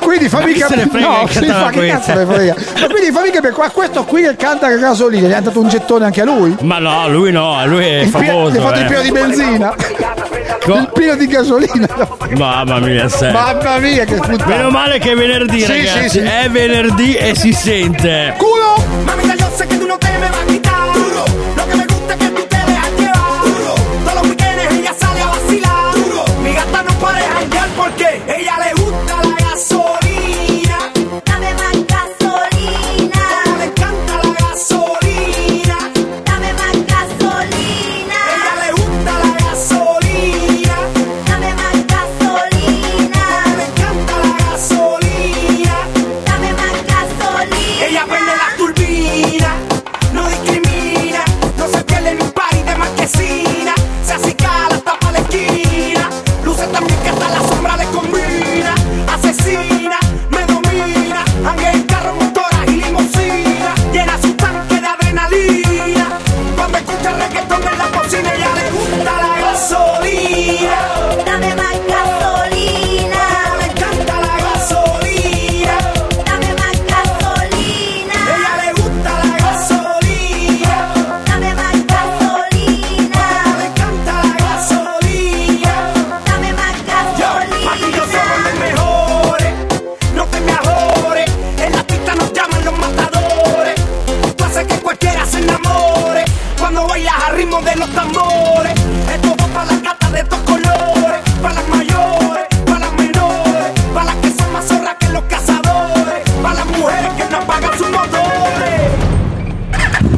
[0.00, 1.00] Quindi fammi se ne capire.
[1.00, 1.96] No, che sì, fa che questa?
[1.96, 2.54] cazzo ne frega.
[2.78, 5.68] Ma quindi fammi capire, qua- questo qui che canta che gasolina, gli ha dato un
[5.68, 6.54] gettone anche a lui?
[6.60, 8.50] Ma no, lui no, lui è Il famoso.
[8.54, 8.88] gli ha fatto il eh.
[8.88, 9.74] pieno di benzina.
[10.66, 11.88] Il pieno di gasolina.
[12.36, 13.32] Mamma mia, sai.
[13.32, 14.44] Mamma mia, che puttana.
[14.56, 16.02] Meno male che è venerdì, Sì, ragazzi.
[16.02, 16.18] sì, sì.
[16.18, 18.34] È venerdì e si sente.
[18.36, 18.74] ¡Culo!
[19.04, 20.28] Mami, ya yo sé que tú no te me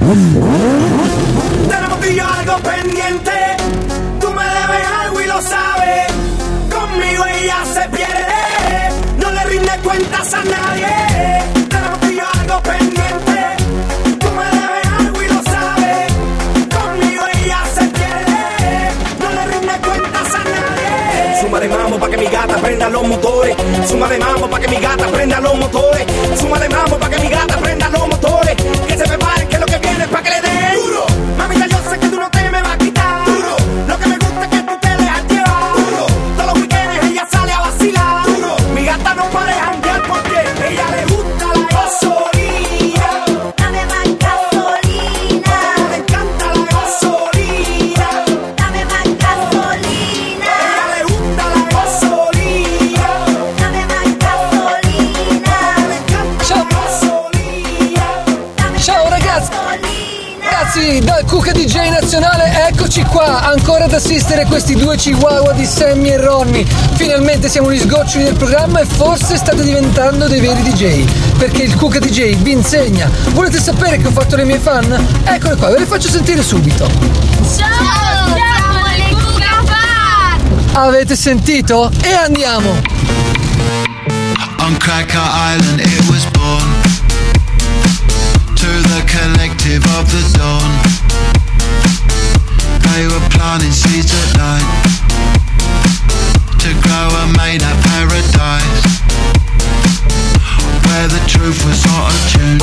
[0.08, 3.30] Tenemos tú y yo algo pendiente.
[4.18, 6.06] Tú me debes algo y lo sabes.
[6.72, 8.88] Conmigo ella se pierde.
[9.18, 10.88] No le rinde cuentas a nadie.
[11.68, 13.56] Tenemos tú y yo algo pendiente.
[14.18, 16.12] Tú me debes algo y lo sabes.
[16.74, 18.40] Conmigo ella se pierde.
[19.20, 21.42] No le rinde cuentas a nadie.
[21.42, 23.56] Suma de mambo pa' que mi gata prenda los motores.
[23.86, 26.06] Suma de mambo pa' que mi gata prenda los motores.
[26.40, 28.17] Suma de mambo pa' que mi gata prenda los motores.
[61.38, 66.66] Cuca DJ nazionale, eccoci qua, ancora ad assistere questi due chihuahua di Sammy e Ronnie.
[66.94, 71.04] Finalmente siamo gli sgoccioli del programma e forse state diventando dei veri DJ.
[71.38, 73.08] Perché il Cuca DJ vi insegna.
[73.34, 74.92] Volete sapere che ho fatto le mie fan?
[75.22, 76.90] Eccole qua, ve le faccio sentire subito.
[77.56, 80.40] Ciao, siamo le Cuca Fan!
[80.72, 81.88] Avete sentito?
[82.02, 82.68] E andiamo!
[84.58, 85.22] On Cracker
[85.54, 86.66] Island it was born
[88.56, 90.87] To the collective of the dawn
[92.98, 94.66] They were planting seeds at night.
[96.58, 98.82] To grow a made up paradise.
[100.82, 102.60] Where the truth was not attuned.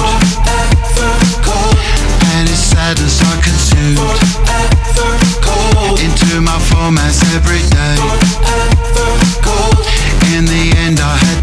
[2.35, 4.03] And its sadness I consumed.
[6.03, 7.95] Into my formats every day.
[10.35, 11.34] In the end I had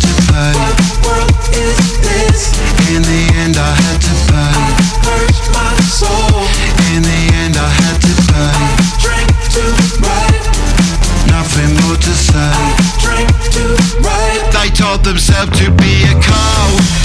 [15.42, 17.01] told themselves to be a cult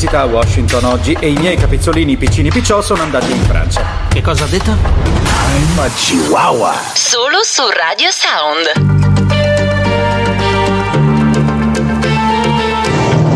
[0.00, 3.84] visita a Washington oggi e i miei capezzolini piccini picciò sono andati in Francia.
[4.08, 4.74] Che cosa ha detto?
[5.74, 6.72] Ma chihuahua.
[6.94, 8.78] Solo su Radio Sound.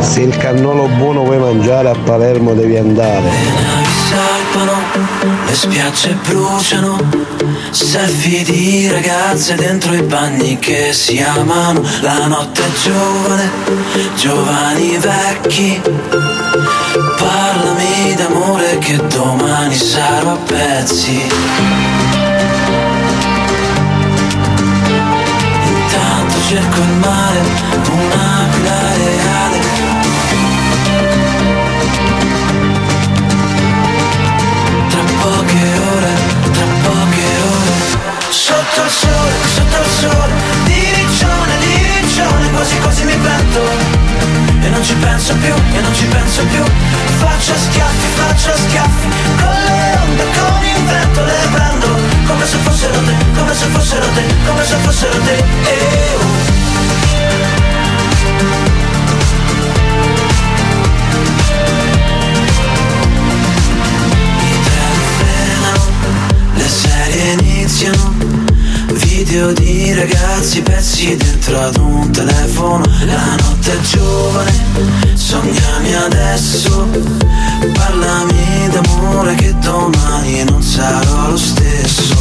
[0.00, 3.30] Se il cannolo buono vuoi mangiare a Palermo devi andare.
[4.08, 4.72] salpano,
[5.44, 6.98] le spiagge bruciano,
[7.72, 13.50] selfie di ragazze dentro i bagni che si amano, la notte è giovane,
[14.16, 15.82] giovani vecchi,
[17.16, 21.26] parlami d'amore che domani sarò a pezzi.
[25.66, 27.40] Intanto cerco il mare,
[27.90, 29.58] un'aquila reale.
[34.88, 35.62] Tra poche
[35.96, 36.12] ore,
[36.52, 37.72] tra poche ore
[38.28, 40.32] Sotto il sole, sotto il sole
[40.64, 43.93] Di riccione, Quasi quasi mi pento
[44.64, 46.64] E non ci penso più, e non ci penso più.
[47.18, 51.86] Faccio schiaffi, faccio schiaffi Con le onde, con il vento Le prendo.
[52.26, 55.36] Come se fossero te Come se fossero te, come se fossero te.
[55.36, 56.54] Eh, oh.
[66.54, 68.13] Le serie iniziano
[69.24, 72.84] Video di ragazzi pezzi dentro ad un telefono.
[73.06, 74.52] La notte è giovane,
[75.14, 76.86] sognami adesso.
[77.72, 82.14] Parlami d'amore che domani non sarò lo stesso.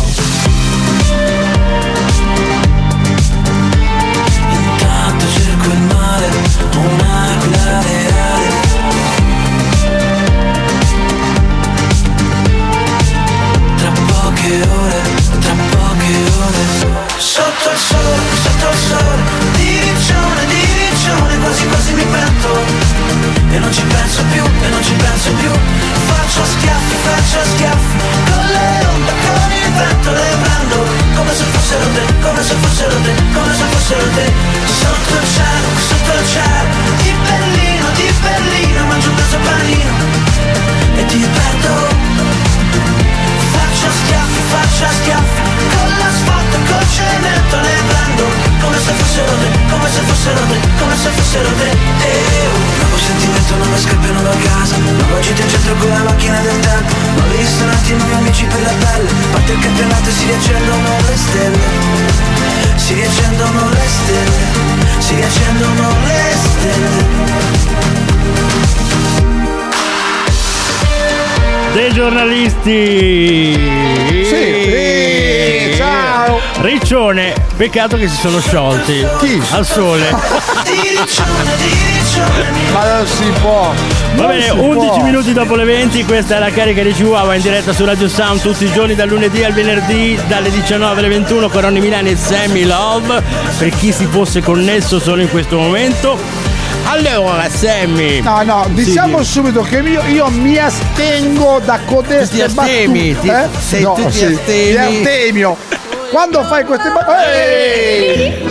[4.49, 6.30] Intanto cerco il mare,
[6.74, 8.49] un'aquila reale
[13.76, 15.12] Tra poche ore,
[17.18, 19.22] Sotto il sole, sotto il sole
[19.57, 22.51] Di riccione, di riccione Quasi quasi mi pento
[23.51, 25.51] E non ci penso più, e non ci penso più.
[26.07, 27.97] Faccio schiaffi, faccio schiaffi
[28.32, 30.78] Con le onde, con il vento Le prendo.
[31.16, 34.32] Come se fossero te Come se fossero te, come se fossero te.
[34.66, 37.42] Sotto il cielo, sotto il cielo
[49.14, 52.57] fossero te Come se fossero te, come se fossero te eh, oh.
[52.82, 56.95] Nuovo sentimento, nuove scarpe, nuova casa Nuova gita in centro con la macchina del tempo
[57.16, 61.59] Nuovi ristoranti, nuovi amici per la pelle Parte il campionato e si riaccendono le stelle
[62.76, 64.32] Si riaccendono le stelle
[64.97, 67.51] Si riaccendono le stelle
[71.74, 73.55] Dei giornalisti.
[74.30, 74.62] Sì.
[76.93, 79.03] Riccione, peccato che si sono sciolti.
[79.17, 79.41] Chi?
[79.49, 80.11] Al sole.
[82.71, 83.73] Ma non si può.
[84.13, 85.03] Va bene, si 11 può.
[85.03, 88.41] minuti dopo le 20, questa è la carica di Chihuahua in diretta su Radio Sound
[88.41, 92.15] tutti i giorni dal lunedì al venerdì dalle 19 alle 21 con Ronny Milani e
[92.15, 93.23] Sammy Love
[93.57, 96.15] per chi si fosse connesso solo in questo momento.
[96.83, 98.21] Allora, Sammy.
[98.21, 103.59] No, no, diciamo subito che io, io mi astengo da codeste Ti astemi, ti- battute.
[103.67, 104.71] sei- no, tu ti sì, astemi.
[104.73, 105.57] Mi astemio.
[106.14, 108.41] Quando fai queste battute.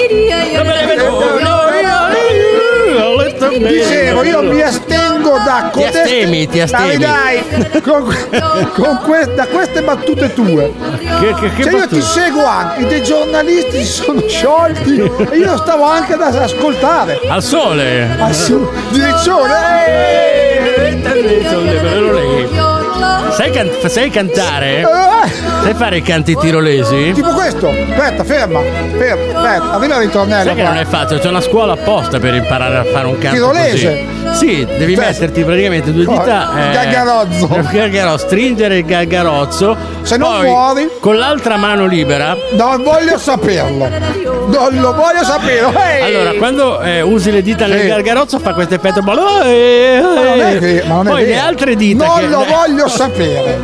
[3.56, 6.96] Dicevo, io mi astengo da Ti astemi, ti astemi.
[6.96, 8.12] Dai, dai, con,
[8.72, 10.72] con que- da queste battute tue.
[11.20, 11.94] Che, che, che cioè io battute?
[11.94, 14.96] ti seguo anche, dei giornalisti si sono sciolti
[15.30, 17.20] e io stavo anche ad ascoltare.
[17.28, 18.08] Al sole.
[18.18, 19.12] Ah, su, di eh!
[23.30, 24.84] Sai, can- sai cantare?
[25.62, 25.64] Eh!
[25.64, 27.12] Sai fare i canti tirolesi?
[27.14, 28.60] Tipo questo, aspetta, ferma,
[28.96, 30.44] ferma, aspetta, arriva il ritornello.
[30.44, 33.36] Sai che non è facile, c'è una scuola apposta per imparare a fare un canto
[33.36, 33.86] Tirolese?
[33.86, 34.20] così.
[34.34, 36.50] Sì, devi Cioè, metterti praticamente due dita.
[36.56, 37.48] il gaggarozzo.
[37.56, 39.76] il gaggarozzo, stringere il gaggarozzo.
[40.02, 40.88] Se non poi, muori.
[41.00, 42.36] Con l'altra mano libera.
[42.52, 43.88] Non voglio saperlo.
[44.46, 45.66] Non lo voglio sapere.
[45.98, 46.02] Ehi!
[46.02, 47.86] Allora, quando eh, usi le dita nel Sì.
[47.88, 49.02] gargarozzo fa questo effetto.
[49.02, 51.46] Ma non è vero, ma non è Poi le vero.
[51.46, 52.06] altre dita.
[52.06, 53.60] Non che- lo voglio sapere.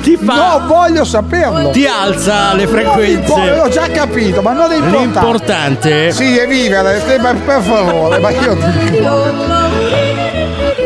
[0.00, 0.34] Ti fa.
[0.34, 1.70] Non voglio saperlo.
[1.70, 3.12] Ti alza le frequenze.
[3.12, 4.98] importa, l'ho già capito, ma non è importante.
[4.98, 8.56] L'importante, Sì, è vivere, per favore, ma io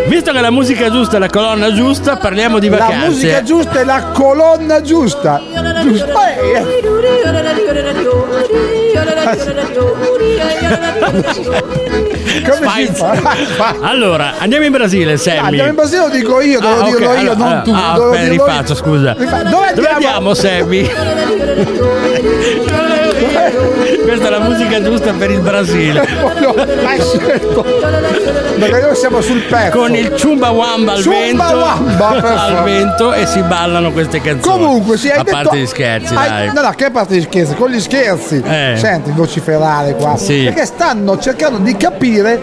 [0.07, 3.07] visto che la musica giusta è la colonna giusta, parliamo di La vacanze.
[3.07, 5.41] musica giusta è la colonna giusta.
[5.83, 6.37] Giusta.
[6.37, 6.64] Eh,
[12.49, 13.74] Come si fa?
[13.80, 15.39] Allora, andiamo in Brasile, Sammy.
[15.39, 17.70] Andiamo in Brasile, lo dico io, devo Ah, ok, dirlo io, allora, non tu.
[17.72, 18.45] ah, aspetta, dirlo io.
[18.47, 19.14] rifaccio, scusa.
[19.16, 20.30] Rifa- Dove Dove andiamo?
[20.30, 20.91] andiamo, Sammy?
[23.16, 26.06] Questa è la musica giusta per il Brasile.
[26.40, 26.54] No,
[26.86, 27.62] hai scelto.
[27.62, 29.78] Perché noi siamo sul pezzo.
[29.78, 34.58] Con il Chumba Wamba al vento, Chumbawamba, per al vento e si ballano queste canzoni.
[34.64, 36.52] Comunque, sì, hai A detto- parte gli scherzi, hai- dai.
[36.52, 37.54] No, no, che parte di scherzi?
[37.54, 38.42] Con gli scherzi.
[38.44, 38.74] Eh.
[38.76, 40.16] Senti, vociferare qua.
[40.16, 40.44] Sì.
[40.44, 42.40] Perché stanno cercando di capire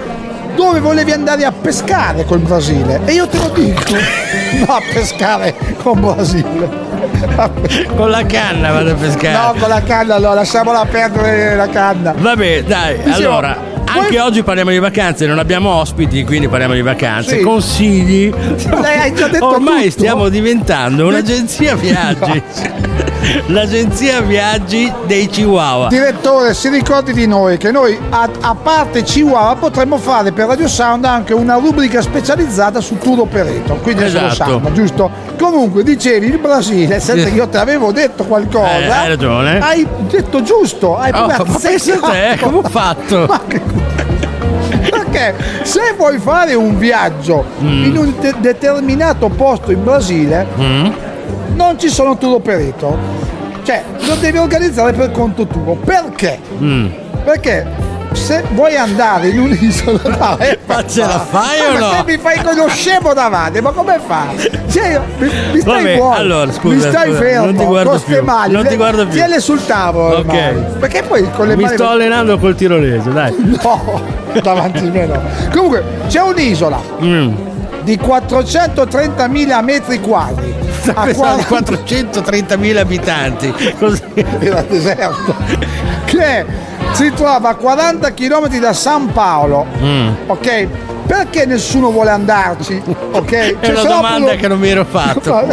[0.56, 3.02] dove volevi andare a pescare col Brasile.
[3.06, 3.82] E io te lo dico.
[4.66, 6.92] no, a pescare con Brasile.
[7.96, 9.34] Con la canna vado a pescare.
[9.54, 12.14] No, con la canna, no, lasciamola perdere la canna.
[12.18, 13.72] Vabbè, dai, Dicevo, allora.
[13.86, 17.38] Anche oggi parliamo di vacanze, non abbiamo ospiti, quindi parliamo di vacanze.
[17.38, 17.44] Sì.
[17.44, 18.34] Consigli.
[18.82, 19.92] Lei hai già detto Ormai tutto.
[20.00, 22.42] stiamo diventando un'agenzia viaggi.
[23.48, 25.88] L'agenzia viaggi dei Chihuahua.
[25.90, 30.68] Direttore, si ricordi di noi che noi a, a parte Chihuahua potremmo fare per Radio
[30.68, 34.52] Sound anche una rubrica specializzata su tour operator, quindi adesso lo Esatto.
[34.52, 35.12] sanno, giusto?
[35.38, 38.78] Comunque dicevi il Brasile, senza che io ti avevo detto qualcosa.
[38.80, 39.60] Eh, hai ragione.
[39.60, 42.46] Hai detto giusto, hai Oh, proprio ma te, azzeccato.
[42.46, 43.26] come ho fatto?
[43.28, 43.62] Ma che-
[44.90, 47.84] Perché se vuoi fare un viaggio Mm.
[47.86, 50.92] in un de- determinato posto in Brasile, Mm?
[51.56, 52.98] non ci sono tour operator.
[53.64, 55.76] Cioè, lo devi organizzare per conto tuo.
[55.76, 56.40] Perché?
[56.62, 56.88] Mm.
[57.24, 57.66] Perché
[58.14, 61.92] se vuoi andare in un'isola no, eh, Ma ce la fai ma o no?
[61.92, 64.50] se mi fai con lo scemo davanti, ma come fai?
[64.70, 67.90] Cioè, mi, mi stai Vabbè, buono, allora, scusa, mi stai scusa, fermo, non ti guardo
[67.90, 69.14] con più, mani, non ti guardo più.
[69.14, 70.26] Tienile sul tavolo, Ok.
[70.32, 70.66] le mani.
[70.80, 73.34] Perché poi con le Mi mani sto allenando col tirolese, dai.
[73.64, 74.02] No,
[74.42, 75.22] davanti a me no.
[75.52, 77.34] Comunque, c'è un'isola Mm.
[77.84, 80.54] di 430.000 metri quadri.
[80.96, 83.54] A Pensavo di 40 430.000 abitanti.
[83.80, 84.02] Così.
[84.40, 85.36] era deserto.
[86.06, 86.46] Che
[86.94, 89.66] si trova a 40 km da San Paolo.
[89.82, 90.10] Mm.
[90.28, 90.68] Ok?
[91.06, 92.82] Perché nessuno vuole andarci?
[93.12, 93.32] Ok?
[93.60, 95.32] È C'è una domanda pure- che non mi ero fatto.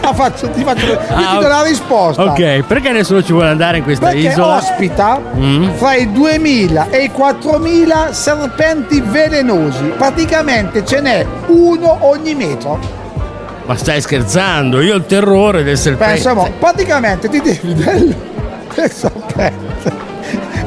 [0.00, 2.22] La faccio- ti faccio- io Ah, ti do la risposta.
[2.24, 4.56] Ok, perché nessuno ci vuole andare in questa Perché isola?
[4.56, 5.70] ospita Mm.
[5.74, 9.84] fra i 2000 e i 4000 serpenti velenosi.
[9.96, 12.78] Praticamente ce n'è uno ogni metro.
[13.66, 14.80] Ma stai scherzando?
[14.80, 16.14] Io ho il terrore del serpente.
[16.14, 18.16] Pensa, mo, praticamente ti devi del,
[18.74, 19.67] del serpente.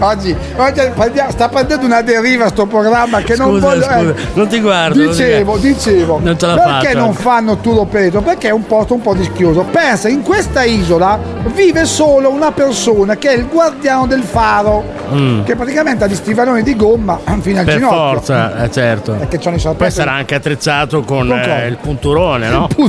[0.04, 0.82] Oggi, oggi
[1.30, 3.82] sta prendendo una deriva sto programma che non Scusa, voglio.
[3.84, 4.97] scusa, eh, non ti guardo.
[4.97, 5.68] non ti Dicevo, guardo.
[5.68, 6.93] dicevo, Non perché fatta.
[6.99, 8.24] non fanno tour operator?
[8.24, 9.62] Perché è un posto un po' rischioso.
[9.72, 11.20] Pensa, in questa isola
[11.54, 15.43] vive solo una persona che è il guardiano del faro, Mm.
[15.43, 17.97] che praticamente ha gli stivaloni di gomma fino al Per ginocchio.
[17.97, 19.12] forza, eh, certo.
[19.12, 19.84] Perché c'hanno i serpenti.
[19.84, 22.70] Poi sarà anche attrezzato con Con eh, il punturone, no?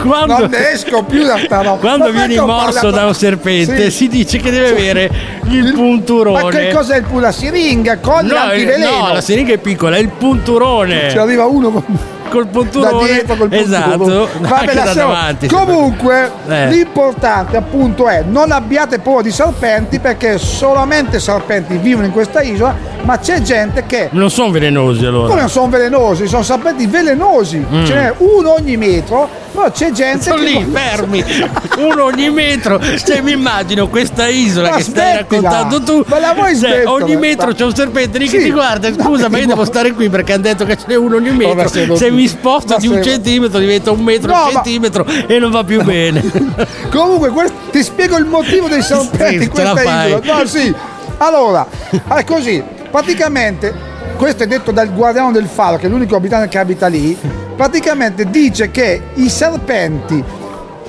[0.00, 1.76] quando, Non ne esco più da sta roba.
[1.78, 3.90] quando ho morso parlato- da un serpente Sì.
[3.90, 5.01] si dice che deve avere
[5.48, 6.42] il punturone.
[6.42, 9.06] Ma che cos'è il la siringa con No, l'antiveleno?
[9.06, 11.10] no, la siringa è piccola, è il punturone.
[11.10, 11.84] Ci arriva uno con...
[12.28, 12.90] col punturone.
[12.90, 13.94] da dietro col punturone.
[13.94, 14.28] Esatto.
[14.40, 15.46] Vabbè, da davanti.
[15.48, 16.68] Comunque, Eh.
[16.68, 22.74] l'importante appunto è non abbiate paura di serpenti perché solamente serpenti vivono in questa isola,
[23.02, 25.28] ma c'è gente che Non sono velenosi allora.
[25.28, 27.64] come non sono velenosi, sono serpenti velenosi.
[27.70, 27.84] Mm.
[27.84, 31.24] Ce n'è uno ogni metro, però c'è gente Sono che lì, fermi,
[31.78, 32.80] uno ogni metro.
[32.80, 35.50] Cioè, mi immagino questa isola Ma che stai smettila!
[35.50, 36.04] raccontando tu.
[36.08, 38.44] Ma la vuoi Cioè, ogni metro c'è un serpente lì che Sì.
[38.44, 38.92] ti guarda.
[38.92, 41.68] Scusa, ma io devo stare qui perché hanno detto che ce n'è uno ogni metro.
[41.68, 45.04] sei Se mi sposto di un sei- centimetro diventa un metro, No, un ma- centimetro
[45.26, 46.22] e non va più bene.
[46.90, 50.20] Comunque, questo- ti spiego il motivo dei serpenti Sì, in questa isola.
[50.38, 50.74] No, sì.
[51.18, 51.66] Allora,
[52.14, 52.62] è così.
[52.92, 53.74] Praticamente,
[54.18, 57.16] questo è detto dal guardiano del faro, che è l'unico abitante che abita lì.
[57.56, 60.22] Praticamente dice che i serpenti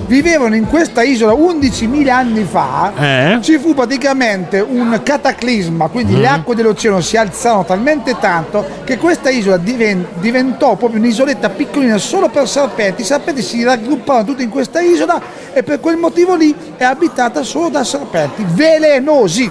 [0.06, 2.92] vivevano in questa isola 11.000 anni fa.
[2.94, 3.38] Eh?
[3.40, 6.18] Ci fu praticamente un cataclisma, quindi Mm.
[6.20, 11.96] le acque dell'oceano si alzarono talmente tanto che questa isola diven- diventò proprio un'isoletta piccolina
[11.96, 13.00] solo per serpenti.
[13.00, 15.18] I serpenti si raggrupparono tutti in questa isola
[15.54, 19.50] e per quel motivo lì è abitata solo da serpenti velenosi.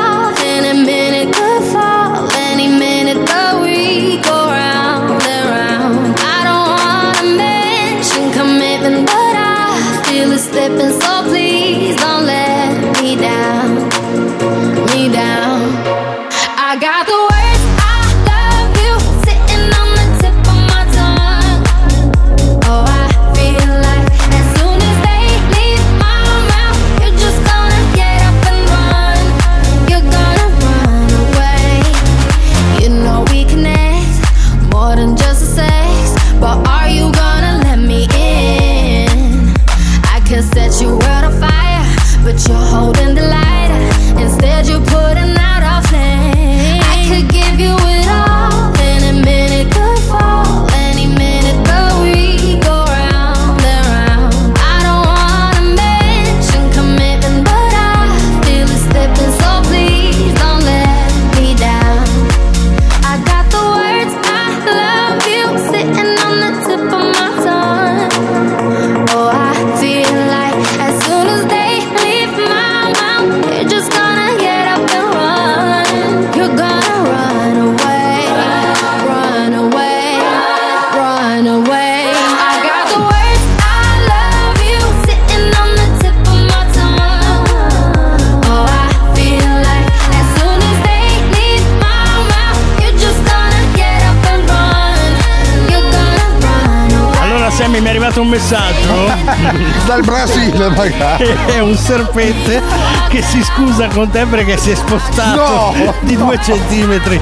[98.31, 99.11] messaggio
[99.85, 101.37] Dal Brasile magari.
[101.45, 102.61] È un serpente
[103.09, 106.25] che si scusa con te perché si è spostato No, di no.
[106.25, 107.19] due centimetri.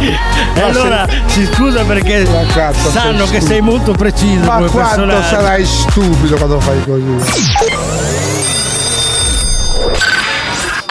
[0.54, 5.02] E allora si scusa perché cazzo, sanno sei che sei molto preciso Ma come quanto
[5.06, 5.28] personaggio.
[5.28, 7.28] sarai stupido quando fai così?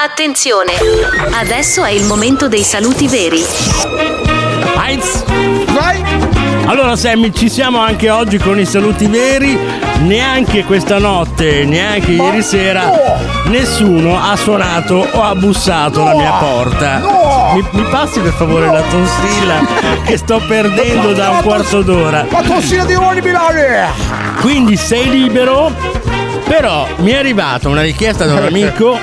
[0.01, 0.73] Attenzione!
[1.41, 3.45] Adesso è il momento dei saluti veri.
[4.77, 5.25] Heinz.
[5.73, 6.03] Vai!
[6.66, 9.59] Allora Sammy, ci siamo anche oggi con i saluti veri.
[10.01, 12.90] Neanche questa notte, neanche ieri sera,
[13.46, 17.01] nessuno ha suonato o ha bussato la mia porta.
[17.55, 19.66] Mi, mi passi per favore la tonsilla
[20.07, 22.26] che sto perdendo da un quarto d'ora.
[22.30, 23.90] La tossina di Roni Milani!
[24.40, 25.72] Quindi sei libero.
[26.46, 28.99] Però mi è arrivata una richiesta da un amico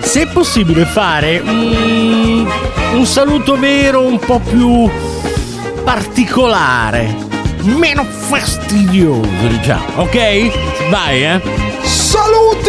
[0.00, 2.46] se è possibile fare un,
[2.94, 4.88] un saluto vero un po' più
[5.82, 7.23] particolare,
[7.64, 9.84] meno fastidioso, diciamo.
[9.96, 10.88] Ok?
[10.90, 11.40] Vai, eh.
[11.82, 12.68] Saluti!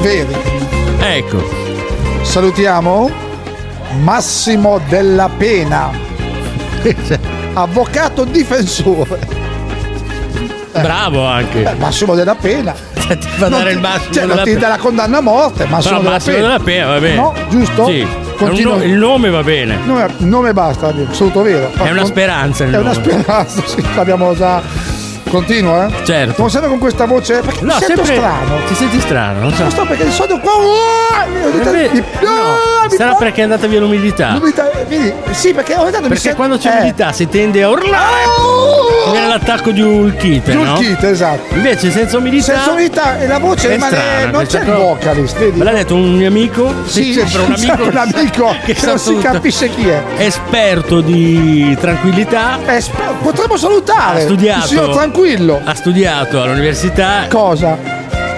[0.00, 0.34] Vedi.
[1.00, 1.62] Ecco.
[2.22, 3.10] Salutiamo
[4.02, 5.90] Massimo Della Pena,
[7.54, 9.18] avvocato difensore.
[10.72, 11.62] Bravo anche.
[11.62, 12.72] Eh, Massimo Della Pena.
[12.72, 14.60] Ti fa Non dare ti- il massimo cioè, non della ti pena.
[14.60, 16.46] dà la condanna a morte, Massimo, Però della, Massimo Pena.
[16.48, 17.14] della Pena, va bene.
[17.14, 17.84] No, giusto?
[17.86, 18.06] Sì.
[18.44, 19.78] È Continua- no- il nome va bene.
[19.84, 21.70] Nome, nome basta, saluto vero.
[21.72, 23.04] È una speranza il È una nome.
[23.04, 24.62] speranza, sì, l'abbiamo già.
[25.38, 26.04] Continua, eh?
[26.04, 26.34] Certo.
[26.40, 27.40] Non sempre con questa voce.
[27.40, 28.56] Perché No, mi sento sempre strano.
[28.68, 29.62] Ti senti strano, non so.
[29.62, 30.52] Non sto perché di solito qua.
[31.26, 34.32] Mi, Beh, mi- no, mi sarà fa- perché è andata via l'umidità.
[34.34, 35.12] l'umidità- vedi?
[35.32, 36.78] Sì, perché ogni tanto mi Perché sento- quando c'è eh.
[36.78, 38.22] umidità si tende a urlare.
[39.10, 40.78] Viene l'attacco di Ulkite, Giù no?
[40.78, 41.54] il kit, esatto.
[41.54, 42.54] Invece senza umidità.
[42.54, 43.96] Senza umidità e la voce rimane.
[43.96, 45.58] strana, non c'è il vocalist, vedi?
[45.58, 46.72] Me l'ha detto un mio amico.
[46.86, 47.58] Sì, sempre un amico.
[47.66, 50.02] sempre un amico che sa non si capisce chi è.
[50.16, 52.58] Esperto di tranquillità.
[52.66, 54.60] Esper- potremmo salutare Ha studiato.
[54.62, 55.58] il signor Tranquillo.
[55.64, 57.26] Ha studiato all'università.
[57.30, 57.78] Cosa?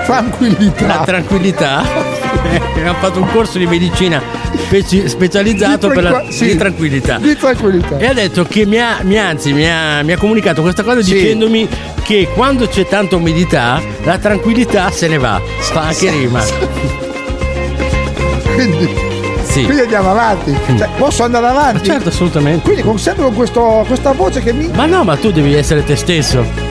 [0.05, 0.87] Tranquillità.
[0.87, 1.79] La tranquillità.
[2.87, 4.23] ha fatto un corso di medicina
[4.67, 6.47] speci- specializzato Di per la tranqu- sì.
[6.47, 7.19] di tranquillità.
[7.19, 7.99] Di tranquillità.
[7.99, 11.03] E ha detto che mi ha, mi anzi, mi ha, mi ha comunicato questa cosa
[11.03, 11.15] Sì.
[11.15, 11.69] dicendomi
[12.05, 15.41] che quando c'è tanta umidità la tranquillità se ne va.
[15.59, 16.41] Fa anche rima.
[18.55, 18.95] Quindi,
[19.43, 19.65] Sì.
[19.65, 20.57] quindi andiamo avanti.
[20.79, 21.85] Cioè, posso andare avanti?
[21.85, 22.63] Certo, assolutamente.
[22.63, 24.71] Quindi con, sempre con questo- questa voce che mi.
[24.73, 26.66] Ma no, ma tu devi essere te stesso.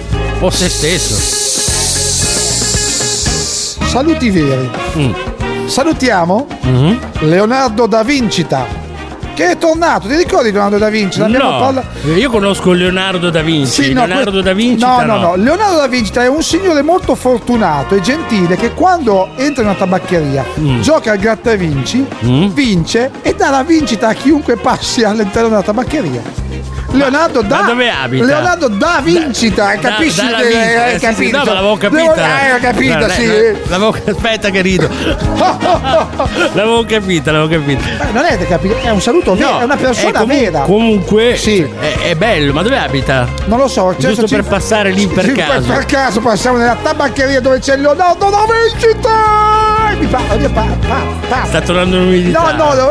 [0.45, 1.15] O te stesso.
[3.87, 4.69] Saluti veri.
[4.97, 5.13] Mm.
[5.67, 6.99] Salutiamo Mhm.
[7.21, 8.83] Leonardo da Vincita.
[9.33, 11.17] Che è tornato, ti ricordi Leonardo da Vinci?
[11.19, 11.83] L'abbiamo No, parla-
[12.15, 13.83] io conosco Leonardo da Vinci.
[13.85, 14.85] Sì, no, Leonardo que- da Vinci.
[14.85, 15.35] No, no, no.
[15.35, 19.77] Leonardo da Vinci è un signore molto fortunato e gentile che quando entra in una
[19.77, 20.79] tabaccheria Mm.
[20.81, 22.05] gioca al grattavinci,
[22.53, 26.21] vince e dà la vincita a chiunque passi all'interno della tabaccheria.
[26.95, 28.25] Leonardo da ma dove abita?
[28.25, 30.21] Leonardo da Vincita, Da- capisci?
[30.23, 31.37] dalla che- Vinci- hai eh, sì, sì, capito?
[31.37, 32.01] no, l'avevo capita.
[32.01, 33.25] Devo- eh, capito, No, sì.
[33.27, 34.89] no, l'avevo- aspetta che rido.
[36.53, 37.85] l'avevo capita, l'avevo capita.
[38.07, 40.59] Eh, non è capito, è un saluto vero, è una persona è comu- vera.
[40.61, 43.27] Comunque è, è bello, ma dove abita?
[43.45, 45.71] Non lo so, cioè, Giusto ci- per passare lì per Sì, caso.
[45.71, 49.09] Per, caso passiamo nella tabaccheria dove c'è Leonardo da Vincita!
[49.99, 50.95] Mi fa, mi pa, pa,
[51.29, 51.45] pa.
[51.45, 52.51] Sta tornando l'umidità.
[52.53, 52.89] No, no,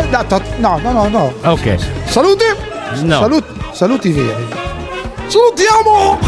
[0.58, 1.32] no, no, no, no.
[1.50, 1.76] Ok.
[2.06, 2.44] Saluti?
[3.02, 3.18] No.
[3.20, 4.46] Salut- saluti veri.
[5.26, 6.18] Salutiamo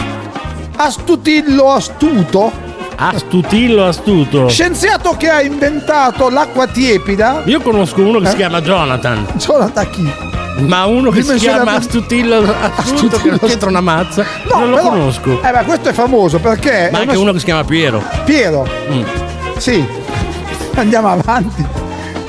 [0.76, 2.53] Astutillo Astuto,
[2.97, 4.49] Astutillo astuto.
[4.49, 7.42] scienziato che ha inventato l'acqua tiepida.
[7.44, 8.30] Io conosco uno che Eh?
[8.30, 9.26] si chiama Jonathan.
[9.36, 10.12] Jonathan chi?
[10.66, 12.42] Ma uno che si chiama Astutillo
[12.76, 14.24] astuto che non c'entra una mazza.
[14.51, 15.42] non lo però- conosco.
[15.42, 16.88] Eh, ma questo è famoso perché.
[16.90, 18.03] Ma anche una- uno che si chiama Piero.
[18.24, 18.66] Piero.
[18.90, 19.03] Mm.
[19.59, 19.86] Sì.
[20.74, 21.64] Andiamo avanti.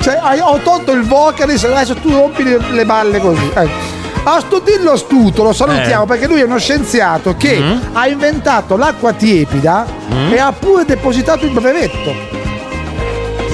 [0.00, 3.50] Cioè, ho tolto il vocalist, adesso tu rompi le, le balle così.
[3.52, 3.96] Ecco.
[4.22, 6.06] Astudillo Astuto lo salutiamo Eh.
[6.06, 7.78] perché lui è uno scienziato che Mm.
[7.94, 10.32] ha inventato l'acqua tiepida Mm.
[10.32, 12.36] e ha pure depositato il brevetto.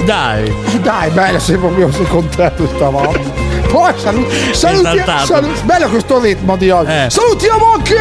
[0.05, 0.53] Dai.
[0.81, 3.43] Dai, bello, sei proprio sei contento stavolta.
[3.71, 5.25] Poi salu- salutiamo.
[5.25, 6.91] Salu- bello questo ritmo di oggi.
[6.91, 7.07] Eh.
[7.09, 7.95] Salutiamo anche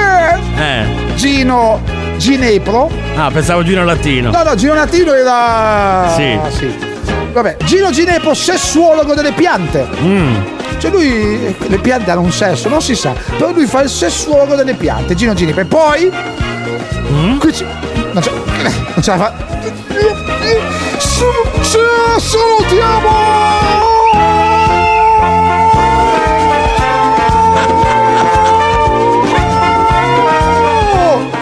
[0.58, 1.14] Eh.
[1.14, 1.80] Gino
[2.18, 2.90] Ginepro.
[3.16, 4.30] Ah, pensavo Gino Latino.
[4.30, 6.12] No, no, Gino Latino era.
[6.14, 6.38] Sì.
[6.56, 6.92] sì.
[7.32, 9.86] Vabbè, Gino Ginepro, sessuologo delle piante.
[10.00, 10.34] Mm.
[10.78, 14.54] Cioè lui, le piante hanno un sesso, non si sa, però lui fa il sessuologo
[14.54, 15.60] delle piante, Gino Ginepro.
[15.62, 16.12] E poi...
[17.10, 17.38] Mm?
[17.38, 17.64] Qui ci-
[18.12, 19.34] non, ce, non ce la fa...
[22.18, 23.32] Salutiamo!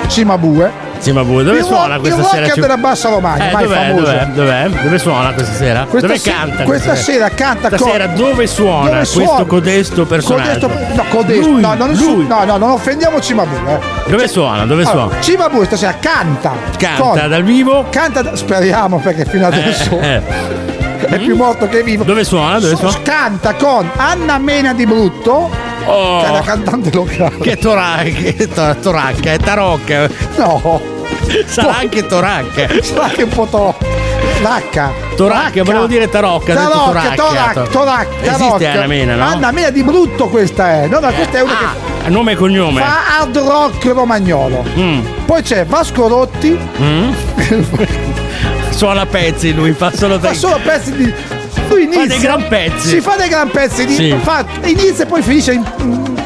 [0.09, 0.92] Cimabue.
[1.03, 1.43] Cimabue?
[1.43, 2.47] Dove il suona questa sera?
[2.47, 4.69] Cim- della bassa Romagna, Eh, mai dov'è, dov'è, dov'è?
[4.85, 5.87] Dove suona questa sera?
[5.89, 6.63] Questa dove se- canta?
[6.65, 9.45] questa sera canta con- Stasera dove suona Dove questo suona?
[9.45, 10.69] codesto personaggio?
[10.69, 12.27] Codesto, no, codesto, Lui, no, non, lui.
[12.27, 13.59] no, no, non offendiamo Cimabue.
[14.07, 14.11] Eh.
[14.11, 14.65] Dove suona?
[14.65, 15.21] Dove Allora, suona?
[15.21, 16.53] Cimabue stasera canta.
[16.79, 17.87] Canta dal vivo?
[17.91, 20.21] Canta, da- speriamo perché fino adesso Eh,
[21.09, 22.05] è più morto che vivo.
[22.05, 22.59] Dove suona?
[22.61, 22.97] Dove suona?
[23.03, 25.51] Canta con Anna Mena di Brutto,
[25.85, 26.21] Oh.
[26.21, 27.39] che è la cantante locale.
[27.41, 30.09] Che toracca, che to- toracca, è tarocca.
[30.37, 30.91] No.
[31.47, 32.69] Sarà anche toracca.
[32.83, 33.85] Sarà anche un po' troppo.
[34.43, 34.91] Racca.
[35.17, 37.15] Toracca, volevo dire tarocca, Tarocca, toracca.
[37.15, 38.67] toracca, toracca, Esiste.
[38.67, 39.25] Anna Mena, no?
[39.25, 40.87] Anna Mena di brutto questa è.
[40.89, 42.81] No, no, questa è una Ah, Nome e cognome.
[42.81, 44.65] che fa hard rock romagnolo.
[44.77, 45.01] Mm.
[45.27, 47.13] Poi c'è Vasco Rotti, Mm?
[48.71, 51.13] Suona pezzi lui, fa solo fa solo pezzi di.
[51.69, 52.89] Lui inizia, dei gran pezzi.
[52.89, 53.95] Si fa dei gran pezzi di.
[53.95, 54.17] Sì.
[54.23, 55.65] fa- inizia e poi finisce in,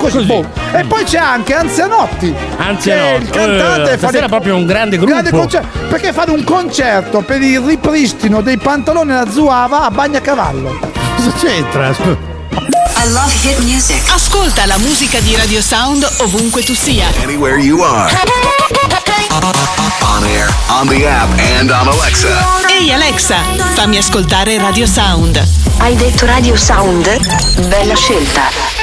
[0.06, 0.26] in- così.
[0.26, 0.46] boh.
[0.78, 2.34] E poi c'è anche Anzianotti.
[2.56, 3.22] Anzianotti.
[3.24, 5.12] Il cantante Eh, fa dei- proprio un grande gruppo.
[5.12, 10.78] grande concerto, perché fanno un concerto per il ripristino dei pantaloni alla Zuava a Bagnacavallo.
[11.16, 11.90] Cosa c'entra?
[11.90, 14.00] I love hit music.
[14.12, 17.06] Ascolta la musica di Radio Sound ovunque tu sia.
[17.22, 18.12] Anywhere you are.
[20.08, 21.28] On air, on the app,
[21.60, 22.28] and on Alexa.
[22.70, 23.36] Ehi Alexa,
[23.74, 25.42] fammi ascoltare Radio Sound.
[25.78, 27.06] Hai detto Radio Sound?
[27.68, 28.75] Bella scelta.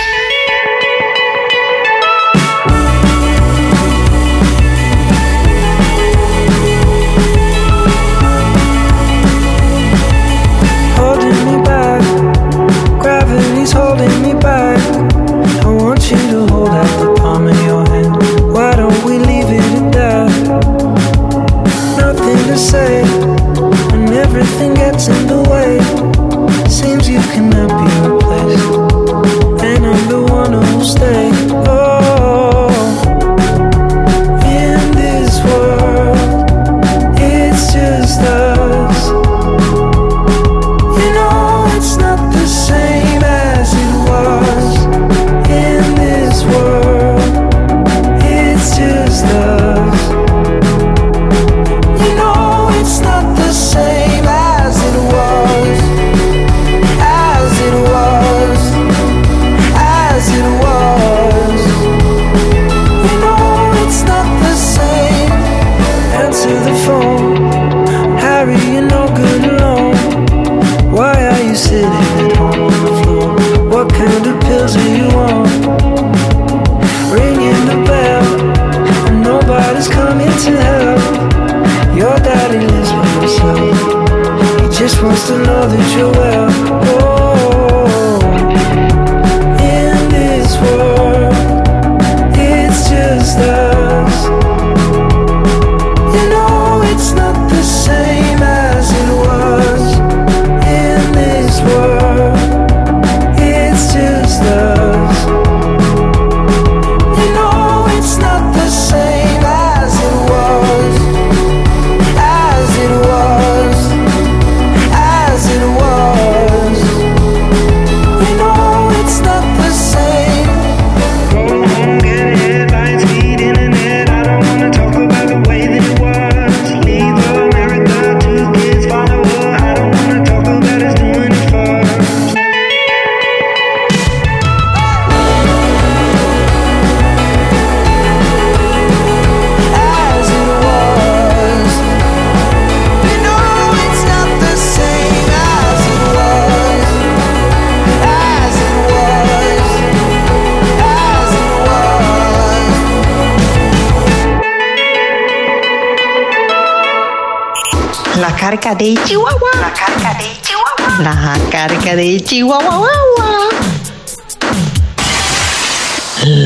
[158.83, 161.03] La carica dei chihuahua.
[161.03, 162.19] La carica dei chihuahua.
[162.19, 162.89] La carica dei chihuahua.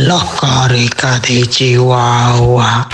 [0.06, 2.87] La carica dei chihuahua.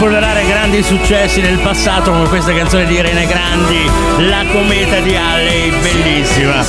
[0.00, 0.33] for that.
[0.74, 3.88] Grandi successi nel passato come questa canzone di Irene Grandi,
[4.28, 6.64] La cometa di Halley, bellissima.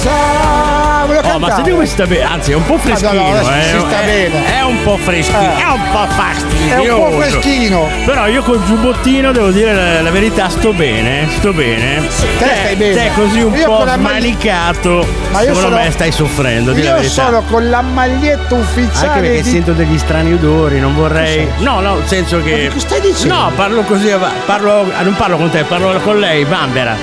[1.33, 3.63] Oh, ma senti come si sta bene, anzi è un po' freschino, Madonna, eh.
[3.63, 4.57] si sta è, bene.
[4.57, 5.61] è un po' freschino, Eh.
[5.61, 6.83] è un po' fastidioso.
[6.83, 7.89] È un po' freschino.
[8.05, 12.01] Però io col giubbottino devo dire la, la verità, sto bene, sto bene.
[12.07, 12.93] Te stai bene.
[12.93, 16.81] Te così un Io po' con smanicato, Ma io secondo sono- me stai soffrendo, di
[16.81, 19.49] Io sono con la maglietta ufficiale Anche perché di...
[19.49, 21.35] sento degli strani odori, non vorrei.
[21.37, 22.69] Che No, no, nel senso che.
[22.73, 23.33] cosa stai dicendo?
[23.35, 23.94] No, parlo così,
[24.45, 26.95] parlo, ah, non parlo con te, parlo con lei, Bambera.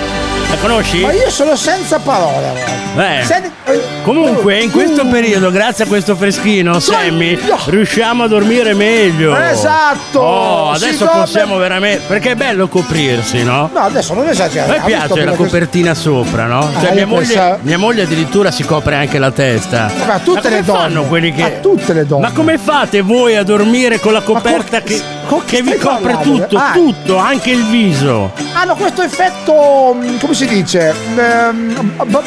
[0.50, 1.00] La conosci?
[1.00, 3.40] Ma io sono senza parole a volte.
[3.64, 3.80] Eh.
[4.02, 9.34] Comunque, in questo periodo, grazie a questo freschino, Sammy, riusciamo a dormire meglio.
[9.34, 10.18] Esatto!
[10.18, 12.02] Oh, Si adesso dorme- possiamo veramente.
[12.06, 13.70] Perché è bello coprirsi, no?
[13.72, 14.72] No, adesso non A esageriamo.
[14.74, 16.70] me piace la questo- copertina sopra, no?
[16.80, 19.90] Cioè, Ah, mia, io moglie, pensavo- mia moglie addirittura si copre anche la testa.
[20.06, 20.78] Ma a tutte come le donne.
[20.80, 21.42] fanno quelli che.
[21.44, 22.26] A tutte le donne.
[22.26, 25.00] Ma come fate voi a dormire con la coperta che,
[25.44, 26.40] che vi copre parlando?
[26.46, 26.70] tutto, Ah.
[26.72, 28.32] tutto, anche il viso?
[28.52, 30.94] Hanno questo effetto, mm, come si dice?
[31.16, 32.20] Ehm, b-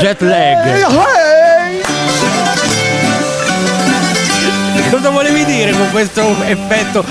[0.00, 0.66] Jet eh, lag.
[0.66, 1.82] ehi!
[4.90, 7.04] Cosa volevi dire con questo effetto?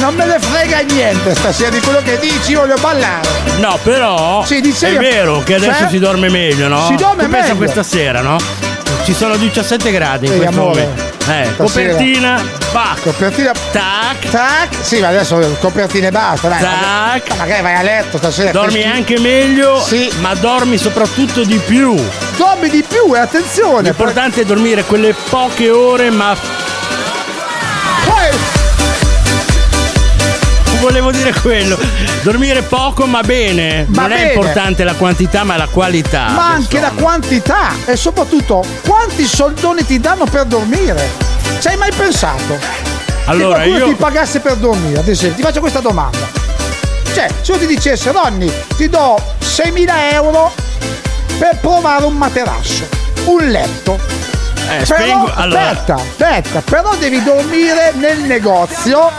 [0.00, 3.28] Non me ne frega niente stasera di quello che dici, voglio ballare.
[3.58, 5.88] No, però Sì, dicevi- è vero che adesso Cioè?
[5.90, 6.84] si dorme meglio, no?
[6.86, 7.56] Si dorme Tu pensa meglio.
[7.58, 8.36] questa sera, no?
[9.04, 10.80] Ci sono 17 gradi in Sì, questo amore.
[10.82, 11.11] momento.
[11.28, 12.42] Eh, copertina,
[12.72, 13.52] bac, Copertina.
[13.70, 14.74] tac, Tac.
[14.80, 16.60] Sì, ma adesso copertine e basta, dai.
[16.60, 17.28] Tac.
[17.30, 18.50] Ma magari vai a letto stasera.
[18.50, 20.10] dormi freschi- anche meglio, Sì.
[20.20, 21.94] ma dormi soprattutto di più.
[22.36, 23.82] Dormi di più e attenzione.
[23.82, 26.34] L'importante è dormire quelle poche ore, ma
[30.82, 31.78] volevo dire quello.
[32.22, 33.86] Dormire poco ma bene.
[33.88, 34.30] Ma non bene.
[34.30, 36.28] è importante la quantità, ma la qualità.
[36.30, 41.08] ma anche la quantità e soprattutto quanti soldoni ti danno per dormire?
[41.60, 42.58] Ci hai mai pensato?
[43.26, 46.18] Allora, che qualcuno io- ti pagasse per dormire, ad esempio, ti faccio questa domanda.
[47.14, 50.52] Cioè, se io ti dicesse, Ronny, ti do 6.000 euro
[51.38, 52.88] per provare un materasso,
[53.26, 53.98] un letto.
[54.68, 59.10] Eh, Però, spengo- allora- aspetta, aspetta, però devi dormire nel negozio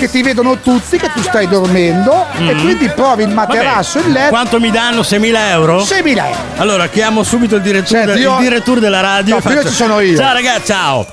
[0.00, 2.60] che ti vedono tutti che tu stai dormendo e Mm.
[2.60, 4.28] quindi provi il materasso e il letto.
[4.30, 5.02] Quanto mi danno?
[5.02, 5.84] 6.000 euro?
[5.84, 6.38] 6.000 euro.
[6.56, 9.34] Allora chiamo subito il direttore, del- io- il direttore della radio.
[9.34, 10.16] No, e faccio, ci sono io.
[10.16, 11.06] Ciao ragazzi, ciao.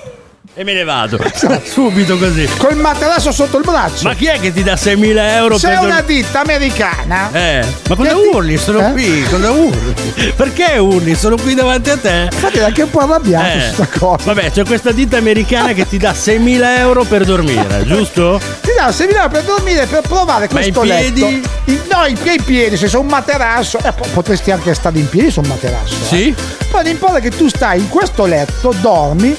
[0.59, 1.19] E me ne vado.
[1.65, 2.49] subito così.
[2.57, 4.07] Col materasso sotto il braccio.
[4.07, 7.29] Ma chi è che ti dà 6.000 euro C'è per una ditta americana.
[7.31, 8.57] Eh, ma cosa ti- urli?
[8.57, 8.91] Sono Eh?
[8.93, 9.93] qui, cosa urli?
[10.35, 11.13] Perché urli?
[11.13, 12.29] Sono qui davanti a te.
[12.31, 14.23] Infatti è anche un po' arrabbiato Eh, su sta cosa.
[14.33, 18.39] Vabbè, c'è questa ditta americana che ti dà 6.000 euro per dormire, giusto?
[18.77, 21.19] Ti dà 6.000 euro per dormire per provare Ma questo in piedi?
[21.21, 21.71] letto.
[21.71, 23.79] In- no, in piedi, in piedi, se sono un materasso.
[23.79, 25.95] eh, po- potresti anche stare in piedi su un materasso.
[25.95, 26.05] eh.
[26.05, 26.35] Sì?
[26.69, 29.35] Poi l'importa è che tu stai in questo letto, dormi.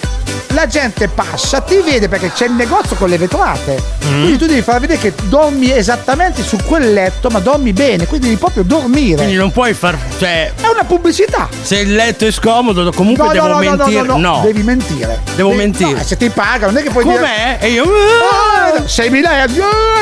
[0.52, 3.80] La gente passa, ti vede perché c'è il negozio con le vetrate.
[4.06, 4.20] Mm.
[4.22, 8.26] Quindi tu devi far vedere che dormi esattamente su quel letto, ma dormi bene, quindi
[8.28, 9.16] devi proprio dormire.
[9.16, 9.96] Quindi non puoi far.
[10.18, 11.48] Cioè, È una pubblicità.
[11.60, 14.02] se il letto è scomodo, comunque No, devo no, no, no, mentire.
[14.02, 15.20] no, no, devi mentire.
[15.36, 16.02] Devo Devi- mentire.
[16.04, 17.16] se ti pagano, non è che puoi Com'è?
[17.18, 17.58] dire.
[17.60, 17.84] E io.
[17.84, 19.46] Ah, 6.000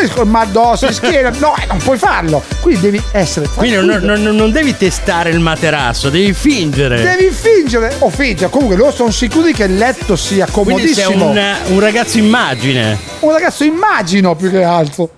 [0.01, 1.31] euro, ma addosso schiena.
[1.39, 2.43] No, eh, non puoi farlo.
[2.61, 4.07] Quindi devi essere Quindi tranquillo.
[4.15, 7.03] non, non- non devi testare il materasso, devi fingere.
[7.03, 8.51] Devi fingere o fingere.
[8.51, 11.31] Comunque loro sono sicuri che il letto sia Quindi sei comodissimo.
[11.31, 12.99] un, un ragazzo immagine.
[13.21, 15.11] Un ragazzo immagino più che altro.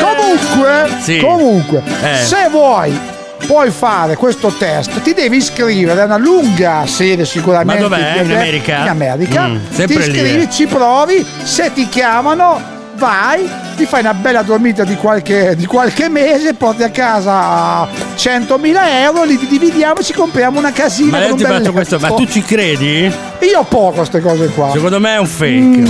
[0.00, 1.18] Comunque, Sì.
[1.20, 2.24] comunque, Eh.
[2.24, 3.14] se vuoi
[3.46, 7.82] puoi fare questo test, ti devi iscrivere a una lunga serie sicuramente.
[7.82, 8.22] Ma dov'è?
[8.22, 8.76] In America?
[8.82, 9.46] In America.
[9.46, 10.50] Mm, ti sempre lì, iscrivi, eh.
[10.50, 12.60] ci provi, se ti chiamano
[12.96, 18.74] vai, ti fai una bella dormita di qualche, di qualche mese, porti a casa 100.000
[19.02, 21.18] euro, li dividiamo e ci compriamo una casina.
[21.18, 23.12] Ma un ti bel faccio questo, ma tu ci credi?
[23.40, 24.72] Io ho poco queste cose qua.
[24.72, 25.60] Secondo me è un fake.
[25.60, 25.86] Mm.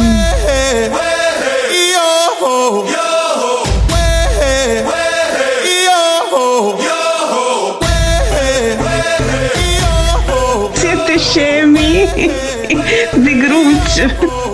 [10.72, 12.08] Siete scemi
[13.12, 14.45] di Grouch.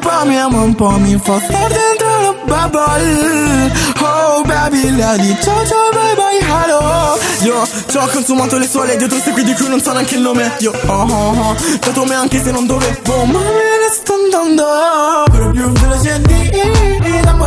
[0.00, 2.08] Po' mi ama, un po' mi fa star dentro
[2.46, 7.18] la bubble Oh baby, di ciao ciao bye bye hello.
[7.42, 10.56] Io ci ho consumato le suole dietro segui di cui non so neanche il nome
[10.60, 15.24] Io oh oh oh, dato me anche se non dovevo Ma me ne sto andando
[15.30, 16.50] Per più veloce di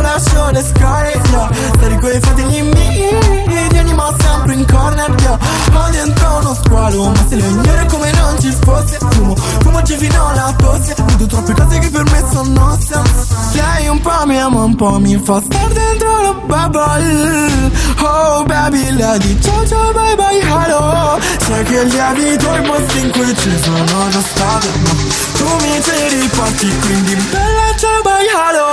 [0.00, 5.38] lascio le score Io stare coi fratelli miei Anima sempre in corner Io
[5.72, 10.28] ho dentro uno squalo Ma se le ignore come non ci fosse Fumo, fumo fino
[10.28, 14.64] alla tosse Vedo troppe cose che per me sono nonsense Lei un po' mi ama
[14.64, 17.70] un po', mi fa star dentro la bubble.
[18.02, 21.20] Oh baby, le di ciao ciao bye bye hello.
[21.38, 24.90] Sai che li evito i posti in cui ci sono già stato Ma
[25.36, 28.66] tu mi ci riporti, quindi bella ciao bye hello.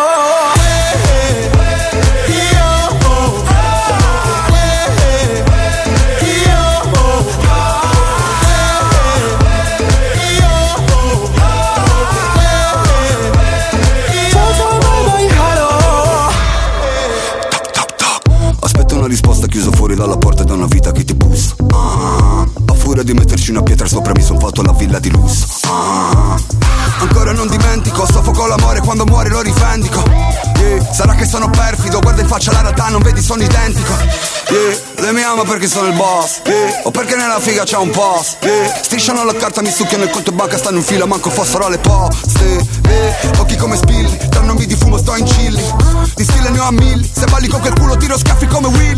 [0.55, 1.60] Eh, eh,
[20.01, 21.53] dalla porta da una vita che ti bussa.
[21.69, 25.45] Ah, A furia di metterci una pietra sopra mi son fatto la villa di lusso.
[25.67, 26.35] Ah,
[27.01, 30.03] Ancora non dimentico, soffoco l'amore quando muore lo rivendico.
[30.57, 33.93] Yeah, Sarà che sono perfido, guarda in faccia la realtà, non vedi sono identico.
[34.49, 36.41] Yeah, Lei mi ama perché sono il boss.
[36.45, 38.37] Yeah, O perché nella figa c'è un post.
[38.81, 42.65] Strisciano la carta, mi succhiano il conto banca, stanno in fila, manco fossero le poste.
[43.37, 45.63] Occhi come spilli, non mi di fumo sto in chilli
[46.15, 48.97] Di stile ne ho a mille, se balli con quel culo tiro scaffi come Will.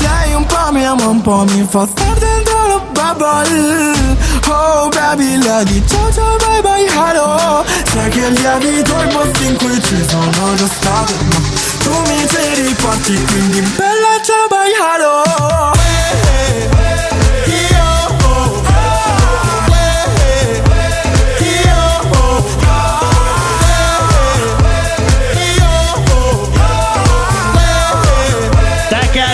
[0.00, 4.16] Lei un po' mi ama un po' mi fa star dentro la bubble.
[4.48, 7.64] Oh baby, le di ciao ciao bye bye hello.
[7.92, 11.36] Sai che li evito i posti in cui ci sono già stato Ma
[11.82, 15.77] tu mi ci riporti, quindi bella ciao bye hello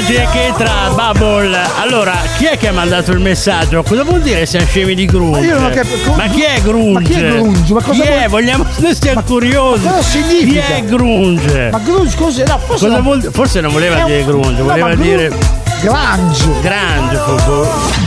[0.05, 1.59] Takagi e Ketra, Bubble.
[1.80, 3.82] Allora, chi è che ha mandato il messaggio?
[3.82, 5.50] Cosa vuol dire siamo scemi di grunge?
[5.55, 6.92] Ma non capito- Ma chi è grunge?
[6.92, 7.72] Ma chi è grunge?
[7.72, 8.16] Ma cosa chi è?
[8.18, 9.84] vuol- Vogliamo noi siamo curiosi.
[9.84, 10.61] ma cosa significa?
[10.62, 11.68] Chi è grunge?
[11.70, 12.44] Ma grunge cos'è?
[12.46, 13.02] No, forse, Cosa no.
[13.02, 15.28] vuol- forse non voleva È un- dire grunge, no, voleva ma gru- dire
[15.80, 16.61] Grunge.
[16.61, 18.03] grande.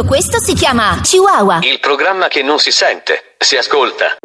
[0.00, 1.58] Tutto questo si chiama Chihuahua.
[1.60, 4.16] Il programma che non si sente, si ascolta.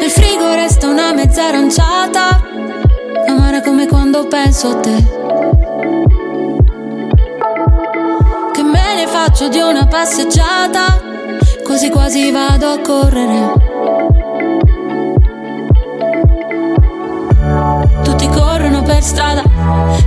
[0.00, 2.42] Nel frigo resta una mezza aranciata,
[3.26, 5.04] amara come quando penso a te.
[8.52, 11.02] Che me ne faccio di una passeggiata,
[11.62, 13.65] quasi quasi vado a correre.
[19.06, 19.42] Strada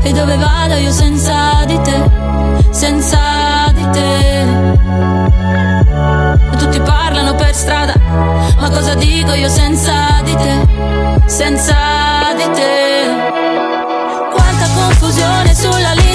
[0.02, 2.04] e dove vado io senza di te,
[2.72, 4.42] senza di te.
[6.52, 7.94] E tutti parlano per strada,
[8.60, 10.68] ma cosa dico io senza di te,
[11.28, 11.76] senza
[12.36, 13.08] di te?
[14.34, 16.09] Quanta confusione sulla litoranea,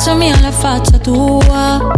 [0.00, 1.92] faccia mia e la faccia tua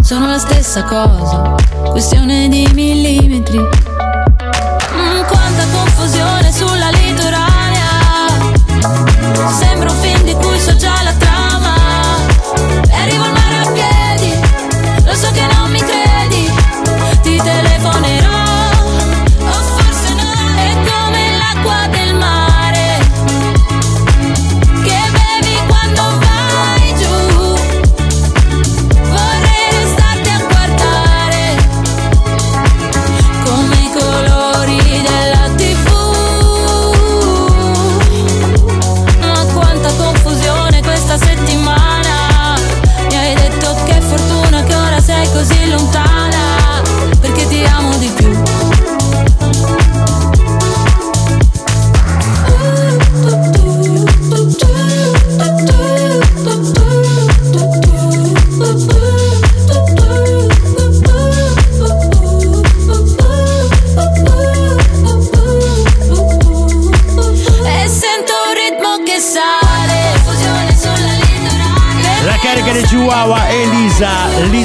[0.00, 1.54] sono la stessa cosa,
[1.90, 3.58] questione di millimetri.
[3.58, 6.75] Mm, quanta confusione sulla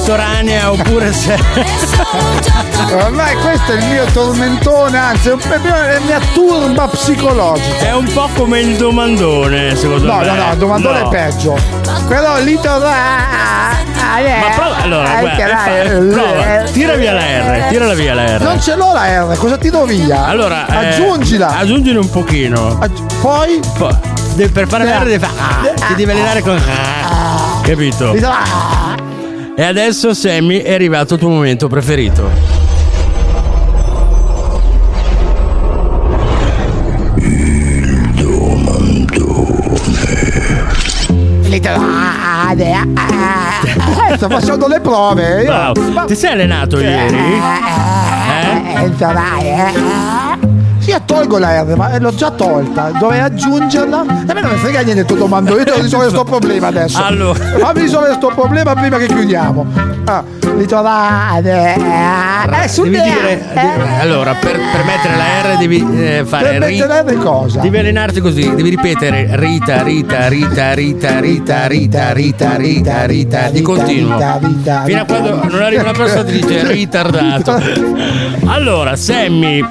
[0.02, 1.38] litoranea oppure se...
[2.92, 7.86] Ormai questo è il mio tormentone, anzi è la mia turba psicologica.
[7.88, 10.26] È un po' come il domandone, secondo No, me.
[10.26, 11.08] no, no, il domandone No.
[11.08, 11.58] è peggio.
[12.08, 12.90] Però lì torna.
[13.94, 15.46] Ma prova, allora, guarda,
[16.12, 18.42] prova, tira via la R, tirala via la R.
[18.42, 20.26] Non ce l'ho la R, cosa tiro via?
[20.26, 21.56] Allora, eh, aggiungila.
[22.00, 22.78] un pochino.
[23.22, 23.60] poi?
[24.34, 25.34] de- per fare la R devi fare.
[25.38, 26.58] ah, ti devi allenare con.
[26.58, 28.12] ah, capito?
[29.56, 32.30] E adesso, Sammy, è arrivato il tuo momento preferito.
[44.12, 45.44] Eh, sto facendo le prove.
[45.46, 46.06] Bravo.
[46.06, 47.16] Ti sei allenato ieri?
[48.76, 48.92] Eh,
[50.92, 52.92] Io tolgo la R, ma l'ho già tolta.
[53.00, 54.00] Dovrei aggiungerla.
[54.00, 55.58] A me non mi frega niente tuo domando.
[55.58, 57.02] Io devo risolvere questo problema adesso.
[57.02, 57.40] Allora.
[57.40, 59.66] Fammi risolvere questo problema prima che chiudiamo.
[60.04, 60.22] Ah,
[60.58, 61.76] ritrovate.
[61.76, 64.00] Eh, sul Devi D- dire, eh.
[64.02, 67.62] allora, per, per mettere la R devi eh, fare Per ri- mettere R cosa?
[67.62, 73.62] Devi allenarti così, devi ripetere Rita, Rita, Rita, Rita, Rita, Rita, Rita, Rita, Rita, di
[73.62, 74.14] continuo.
[74.18, 77.62] Rita, Rita, Fino a quando non arriva una persona e ti dice ritardato.
[78.46, 79.64] Allora, Sammy,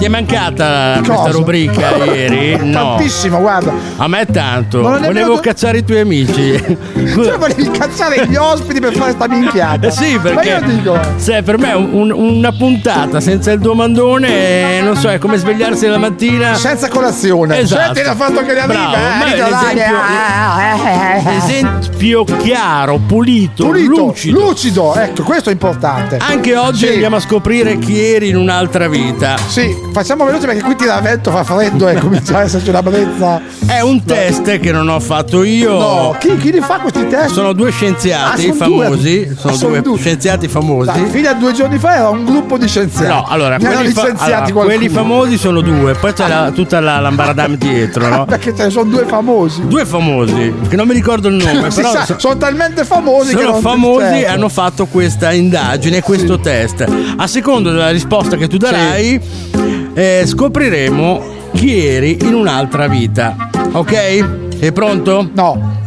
[0.00, 1.30] ti è mancata questa Cosa?
[1.30, 2.56] rubrica ieri?
[2.62, 2.72] No.
[2.96, 3.70] Tantissimo, guarda.
[3.98, 4.80] A me tanto.
[4.80, 6.78] Volevo venuto- cacciare i tuoi amici.
[7.20, 9.88] Cioè, volevi cazzare gli ospiti per fare sta minchiata.
[9.88, 10.98] Eh sì, Ma perché io dico.
[11.16, 15.36] se per me un- un- una puntata senza il domandone, eh, non so, è come
[15.36, 17.58] svegliarsi la mattina senza colazione.
[17.58, 17.94] Esatto.
[17.94, 19.74] Senti il fatto che ne arriva, eh, ma è ritrovate.
[21.34, 24.40] l'esempio, esempio chiaro, pulito, Pulito, lucido.
[24.40, 26.18] lucido, ecco, questo è importante.
[26.20, 26.92] Anche oggi Sì.
[26.92, 29.36] andiamo a scoprire chi eri in un'altra vita.
[29.46, 33.40] Sì, facciamo veloce perché qui tira vento, fa freddo e comincia a esserci una brezza.
[33.66, 35.78] È un test che non ho fatto io.
[35.78, 37.32] No, chi, chi li fa questi test?
[37.34, 38.84] Sono due scienziati Ah, sono due.
[38.86, 39.28] famosi.
[39.30, 39.98] Ah, Sono sono due, due.
[39.98, 40.86] scienziati famosi.
[40.90, 43.06] Dai, fino a due giorni fa era un gruppo di scienziati.
[43.12, 46.98] No, allora, ne quelli, fa- allora, quelli famosi sono due, poi c'è la- tutta la
[47.00, 48.24] lambaradam dietro, no?
[48.30, 49.66] Perché ce ne sono due famosi.
[49.66, 53.40] Due famosi, che non mi ricordo il nome, però sa, so- sono talmente famosi che
[53.40, 56.84] sono non famosi e hanno fatto questa indagine, questo test.
[57.16, 59.20] A seconda della risposta che tu darai,
[59.94, 61.22] eh, scopriremo
[61.54, 63.36] chi eri in un'altra vita.
[63.72, 64.24] Ok?
[64.58, 65.28] Sei pronto?
[65.34, 65.78] No.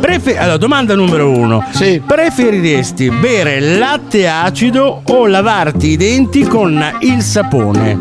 [0.00, 1.64] Prefe- allora, domanda numero uno.
[2.06, 7.98] Preferiresti bere latte acido o lavarti i denti con il sapone?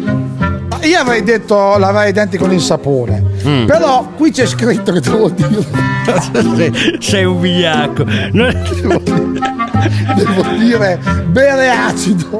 [0.81, 3.23] Io avrei detto lavare i denti con il sapone.
[3.47, 3.65] Mm.
[3.65, 5.65] Però qui c'è scritto che devo dire.
[6.55, 8.03] sei, sei un vigliacco.
[8.33, 8.53] Non-
[10.15, 12.37] devo dire bere acido.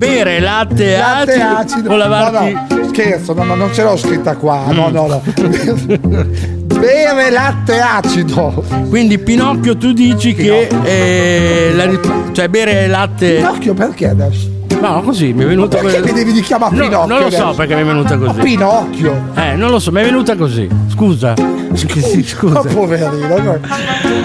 [0.00, 1.92] Bere latte, Latte acido, acido.
[1.92, 4.64] o lavarti No, no, scherzo, no, no, non ce l'ho scritta qua.
[4.70, 5.20] No, no, no.
[6.80, 8.64] bere latte acido.
[8.88, 11.86] Quindi Pinocchio tu dici che eh, la
[12.32, 14.48] cioè bere latte Pinocchio perché adesso?
[14.80, 17.06] No, così mi è venuta Perché mi devi chiamare No, Pinocchio?
[17.14, 17.54] non lo so adesso?
[17.56, 18.40] perché mi è venuta così.
[18.40, 19.22] Pinocchio.
[19.34, 20.66] Eh, non lo so, mi è venuta così.
[21.00, 21.32] Scusa.
[21.72, 22.52] Scusa.
[22.52, 23.58] Ma poverino.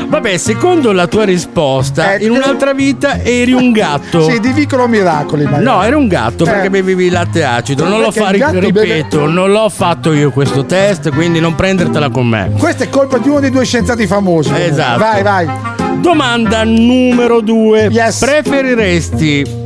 [0.09, 4.27] Vabbè, secondo la tua risposta, in un'altra vita eri un gatto.
[4.27, 5.45] Eh, Sì, di Vicolo Miracoli.
[5.45, 5.63] magari.
[5.63, 6.69] No, eri un gatto perché Eh.
[6.69, 7.87] bevevi latte acido.
[7.87, 11.55] Non l'ho Perché fatto, il gatto ripeto, non l'ho fatto io questo test, quindi non
[11.55, 12.51] prendertela con me.
[12.59, 14.51] Questa è colpa di uno dei due scienziati famosi.
[14.53, 14.99] Esatto.
[14.99, 15.47] Vai, vai.
[15.99, 17.89] Domanda numero due.
[18.19, 19.63] Preferiresti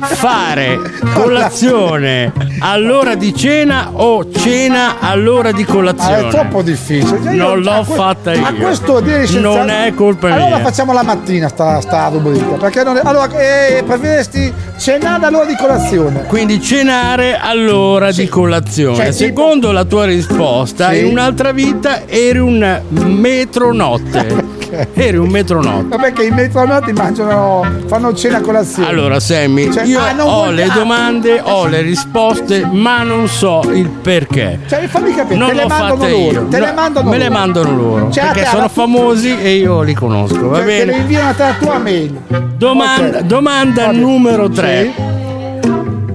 [0.00, 0.78] fare
[1.14, 6.26] colazione all'ora di cena o cena all'ora di Ah, colazione?
[6.26, 7.34] è troppo difficile.
[7.34, 8.44] Io- Non l'ho que- fatta io.
[8.44, 10.64] A questo dire scienziati- Non è colpa allora mia.
[10.64, 12.56] facciamo la mattina sta, sta rubrica.
[12.56, 16.24] Perché non è- allora, eh, preferiresti cenare all'ora di colazione?
[16.24, 18.96] Quindi cenare all'ora di colazione.
[18.96, 21.00] Cioè, tipo- Secondo la tua risposta, Sì.
[21.00, 24.46] in un'altra vita eri un metronotte.
[24.94, 25.88] Eri un metronotte.
[25.88, 28.88] Vabbè che i metronoti mangiano, fanno cena colazione.
[28.88, 33.88] Allora, Sammy, Cioè, io ah, ho le domande, ho le risposte, ma non so il
[33.88, 34.60] perché.
[34.68, 36.16] Cioè, fammi capire, Non te le mandano loro.
[36.16, 36.46] io.
[36.48, 37.38] Te No, le mandano me le loro.
[37.38, 38.10] mandano loro.
[38.10, 40.96] Cioè, perché sono alla- famosi e io li conosco, va Cioè, te le bene?
[41.02, 42.16] inviano a te la tua mail.
[42.56, 43.22] Domanda, Ok.
[43.24, 45.16] domanda numero 3.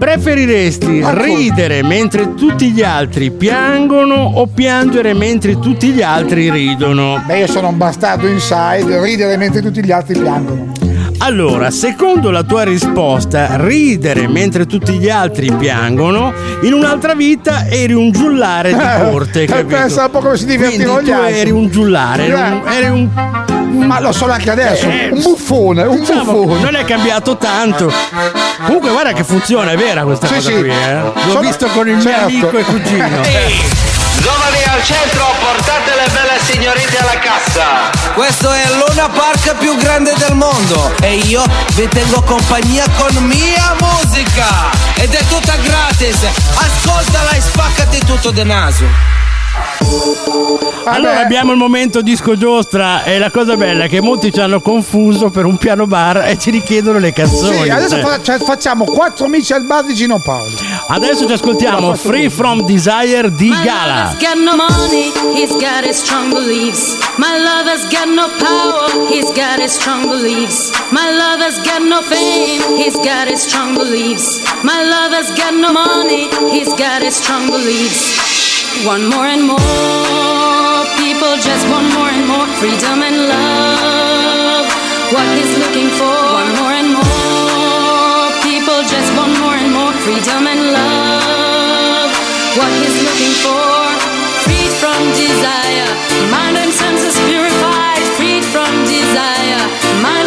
[0.03, 7.23] Preferiresti ridere mentre tutti gli altri piangono o piangere mentre tutti gli altri ridono?
[7.25, 10.73] Beh, io sono un bastardo inside, ridere mentre tutti gli altri piangono.
[11.19, 17.93] Allora, secondo la tua risposta, ridere mentre tutti gli altri piangono, in un'altra vita eri
[17.93, 19.67] un giullare di corte, Eh, capito?
[19.67, 21.39] pensa un po' come si divertivano Quindi gli tu altri.
[21.39, 22.75] eri un giullare, eri un, Eh.
[22.75, 23.09] eri un-
[23.73, 24.85] Ma lo sono anche adesso.
[24.87, 26.61] Eh, un buffone, un diciamo, buffone.
[26.61, 27.91] non è cambiato tanto.
[28.65, 30.55] Comunque guarda che funziona, è vera questa Sì, cosa sì.
[30.57, 30.93] qui, eh?
[31.01, 32.27] L'ho Sono- visto con il certo.
[32.29, 33.07] mio amico e cugino.
[34.21, 37.89] Giovani al centro, portate le belle signorine alla cassa.
[38.13, 41.43] Questo è il Luna Park più grande del mondo e io
[41.73, 46.17] vi tengo compagnia con mia musica ed è tutta gratis.
[46.55, 48.85] Ascoltala e spaccati tutto de naso.
[50.85, 54.59] Allora abbiamo il momento disco giostra e la cosa bella è che molti ci hanno
[54.59, 57.63] confuso per un piano bar e ci richiedono le canzoni.
[57.63, 60.51] Sì, adesso Cioè, fa- cioè, facciamo quattro amici al bar di Gino Paolo.
[60.87, 64.03] adesso ci ascoltiamo Free From Desire di My Gala.
[64.03, 66.97] lover's got no money, he's got his strong beliefs.
[67.17, 70.71] My lover's got no power, he's got his strong beliefs.
[70.91, 74.41] My lover's got no fame, he's got his strong beliefs.
[74.63, 78.52] My lover's got no money, he's got his strong beliefs.
[78.81, 84.65] One more and more, people just want more and more freedom and love.
[85.13, 90.47] What he's looking for, one more and more, people just want more and more freedom
[90.51, 92.11] and love.
[92.57, 93.63] What he's looking for,
[94.43, 95.87] freed from desire,
[96.33, 99.63] mind and senses purified, freed from desire,
[100.03, 100.22] mind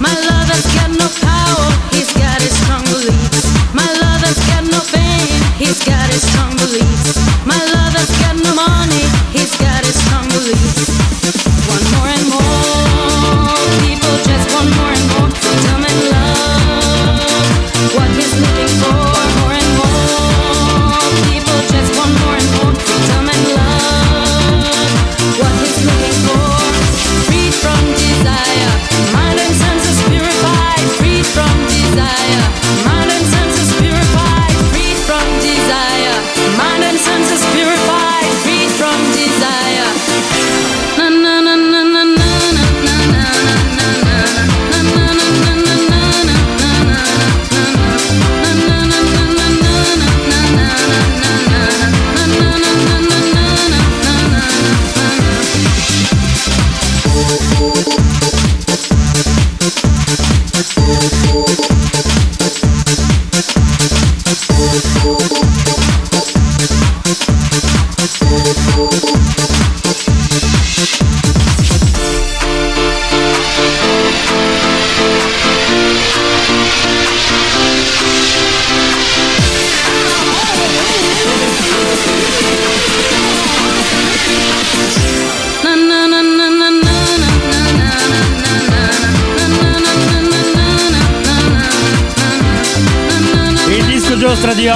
[0.00, 1.91] My love has got no power.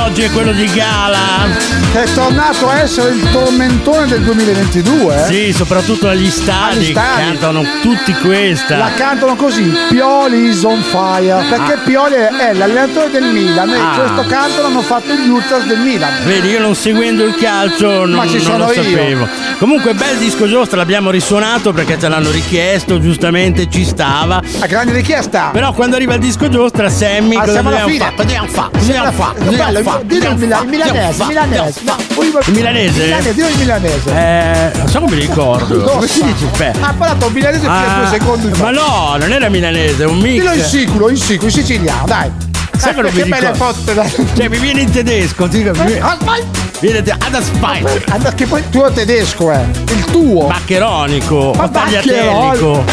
[0.07, 1.66] Oggi è quello di Gala.
[1.97, 5.15] Che è tornato a essere il tormentone del 2022.
[5.15, 5.25] eh?
[5.33, 7.23] Sì, soprattutto agli stadi, Agli stadi.
[7.23, 8.77] cantano tutti questa.
[8.77, 11.79] La cantano così, Pioli is on fire, perché Ah.
[11.83, 13.95] Pioli è, l'allenatore del Milan e Ah.
[13.99, 16.13] questo canto l'hanno fatto gli Ultras del Milan.
[16.27, 18.83] Vedi, io non seguendo il calcio non, Ma ci non sono lo io.
[18.83, 19.29] sapevo.
[19.59, 24.43] Comunque, bel disco giostra, l'abbiamo risuonato perché ce l'hanno richiesto, giustamente ci stava.
[24.61, 25.49] A grande richiesta.
[25.51, 28.13] Però quando arriva il disco giostra, Sammy, Ah, cosa dobbiamo fare?
[28.15, 28.69] Cosa dobbiamo fare?
[28.71, 29.39] Cosa dobbiamo fare?
[29.39, 30.03] Cosa dobbiamo fare?
[30.63, 31.85] il milanese, il milanese.
[32.47, 33.03] Il milanese?
[33.05, 34.11] Milanese, il milanese.
[34.11, 35.75] Eh, non so come mi ricordo.
[35.77, 36.47] Lo Come si dice?
[36.51, 36.87] Aspetta.
[36.89, 38.65] Ha parlato un milanese fino a Ah, due secondi fa.
[38.65, 40.39] ma no, non era milanese, è un mix.
[40.41, 42.31] Dillo in sicuro, in sicuro, in siciliano, dai.
[42.77, 43.75] Sai che non mi che belle ricordo?
[43.95, 44.27] fotte.
[44.37, 45.49] Cioè, mi viene in tedesco.
[45.49, 46.17] Ti, mi viene, Ah,
[46.81, 48.05] viene te- ad aspite.
[48.11, 49.65] Ah, Che poi tu è tedesco, eh.
[49.93, 50.49] Il tuo.
[50.49, 52.85] Maccheronico Ma o tagliatellico.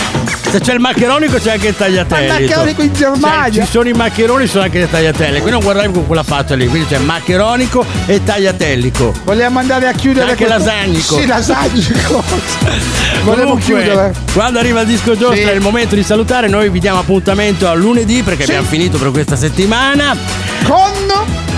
[0.54, 2.32] Se c'è il maccheronico c'è anche il tagliatellico.
[2.32, 3.52] Ma il maccheronico in Germania.
[3.52, 5.42] Cioè, ci sono i maccheroni, sono anche le tagliatelle.
[5.42, 6.68] Qui non guardavi con quella faccia lì.
[6.68, 9.14] Quindi c'è maccheronico e tagliatellico.
[9.24, 11.16] Vogliamo andare a chiudere C'è anche questo- lasagnico.
[11.20, 12.24] Sì, lasagnico.
[13.24, 14.14] Volevo Comunque, chiudere.
[14.32, 15.42] Quando arriva il disco giostra Sì.
[15.42, 16.48] è il momento di salutare.
[16.48, 18.52] Noi vi diamo appuntamento a lunedì perché Sì.
[18.52, 20.16] abbiamo finito per questa settimana.
[20.66, 20.92] Con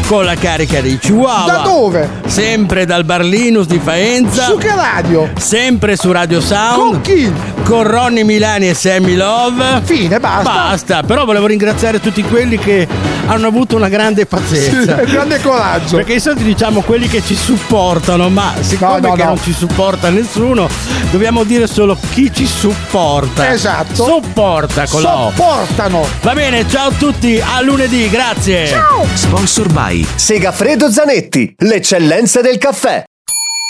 [0.08, 1.52] Con la carica dei Chihuahua.
[1.52, 2.10] Da dove?
[2.28, 4.46] Sempre dal Bar Linus di Faenza.
[4.46, 5.32] su che radio?
[5.38, 6.76] Sempre su Radio Sound.
[6.76, 7.34] Con chi?
[7.66, 9.82] con Ronny Milani e Sammy Love.
[9.84, 10.52] Fine, basta.
[10.52, 12.88] Basta, però volevo ringraziare tutti quelli che
[13.26, 15.00] hanno avuto una grande pazienza.
[15.04, 15.96] Sì, grande coraggio.
[15.96, 19.30] Perché di solito diciamo quelli che ci supportano, ma siccome No, no, che no.
[19.30, 20.70] non ci supporta nessuno,
[21.10, 23.52] dobbiamo dire solo chi ci supporta.
[23.52, 24.04] Esatto.
[24.04, 25.32] Supporta con la O.
[25.36, 26.08] Sopportano.
[26.22, 28.72] Va bene, ciao a tutti, a lunedì, grazie.
[29.16, 33.04] Sponsor by Segafredo Zanetti, l'eccellenza del caffè.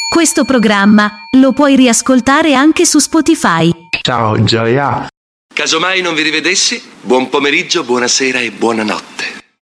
[0.08, 3.70] Questo programma lo puoi riascoltare anche su Spotify.
[4.02, 5.08] Ciao Gioia.
[5.54, 9.45] Casomai non vi rivedessi, buon pomeriggio, buonasera e buonanotte.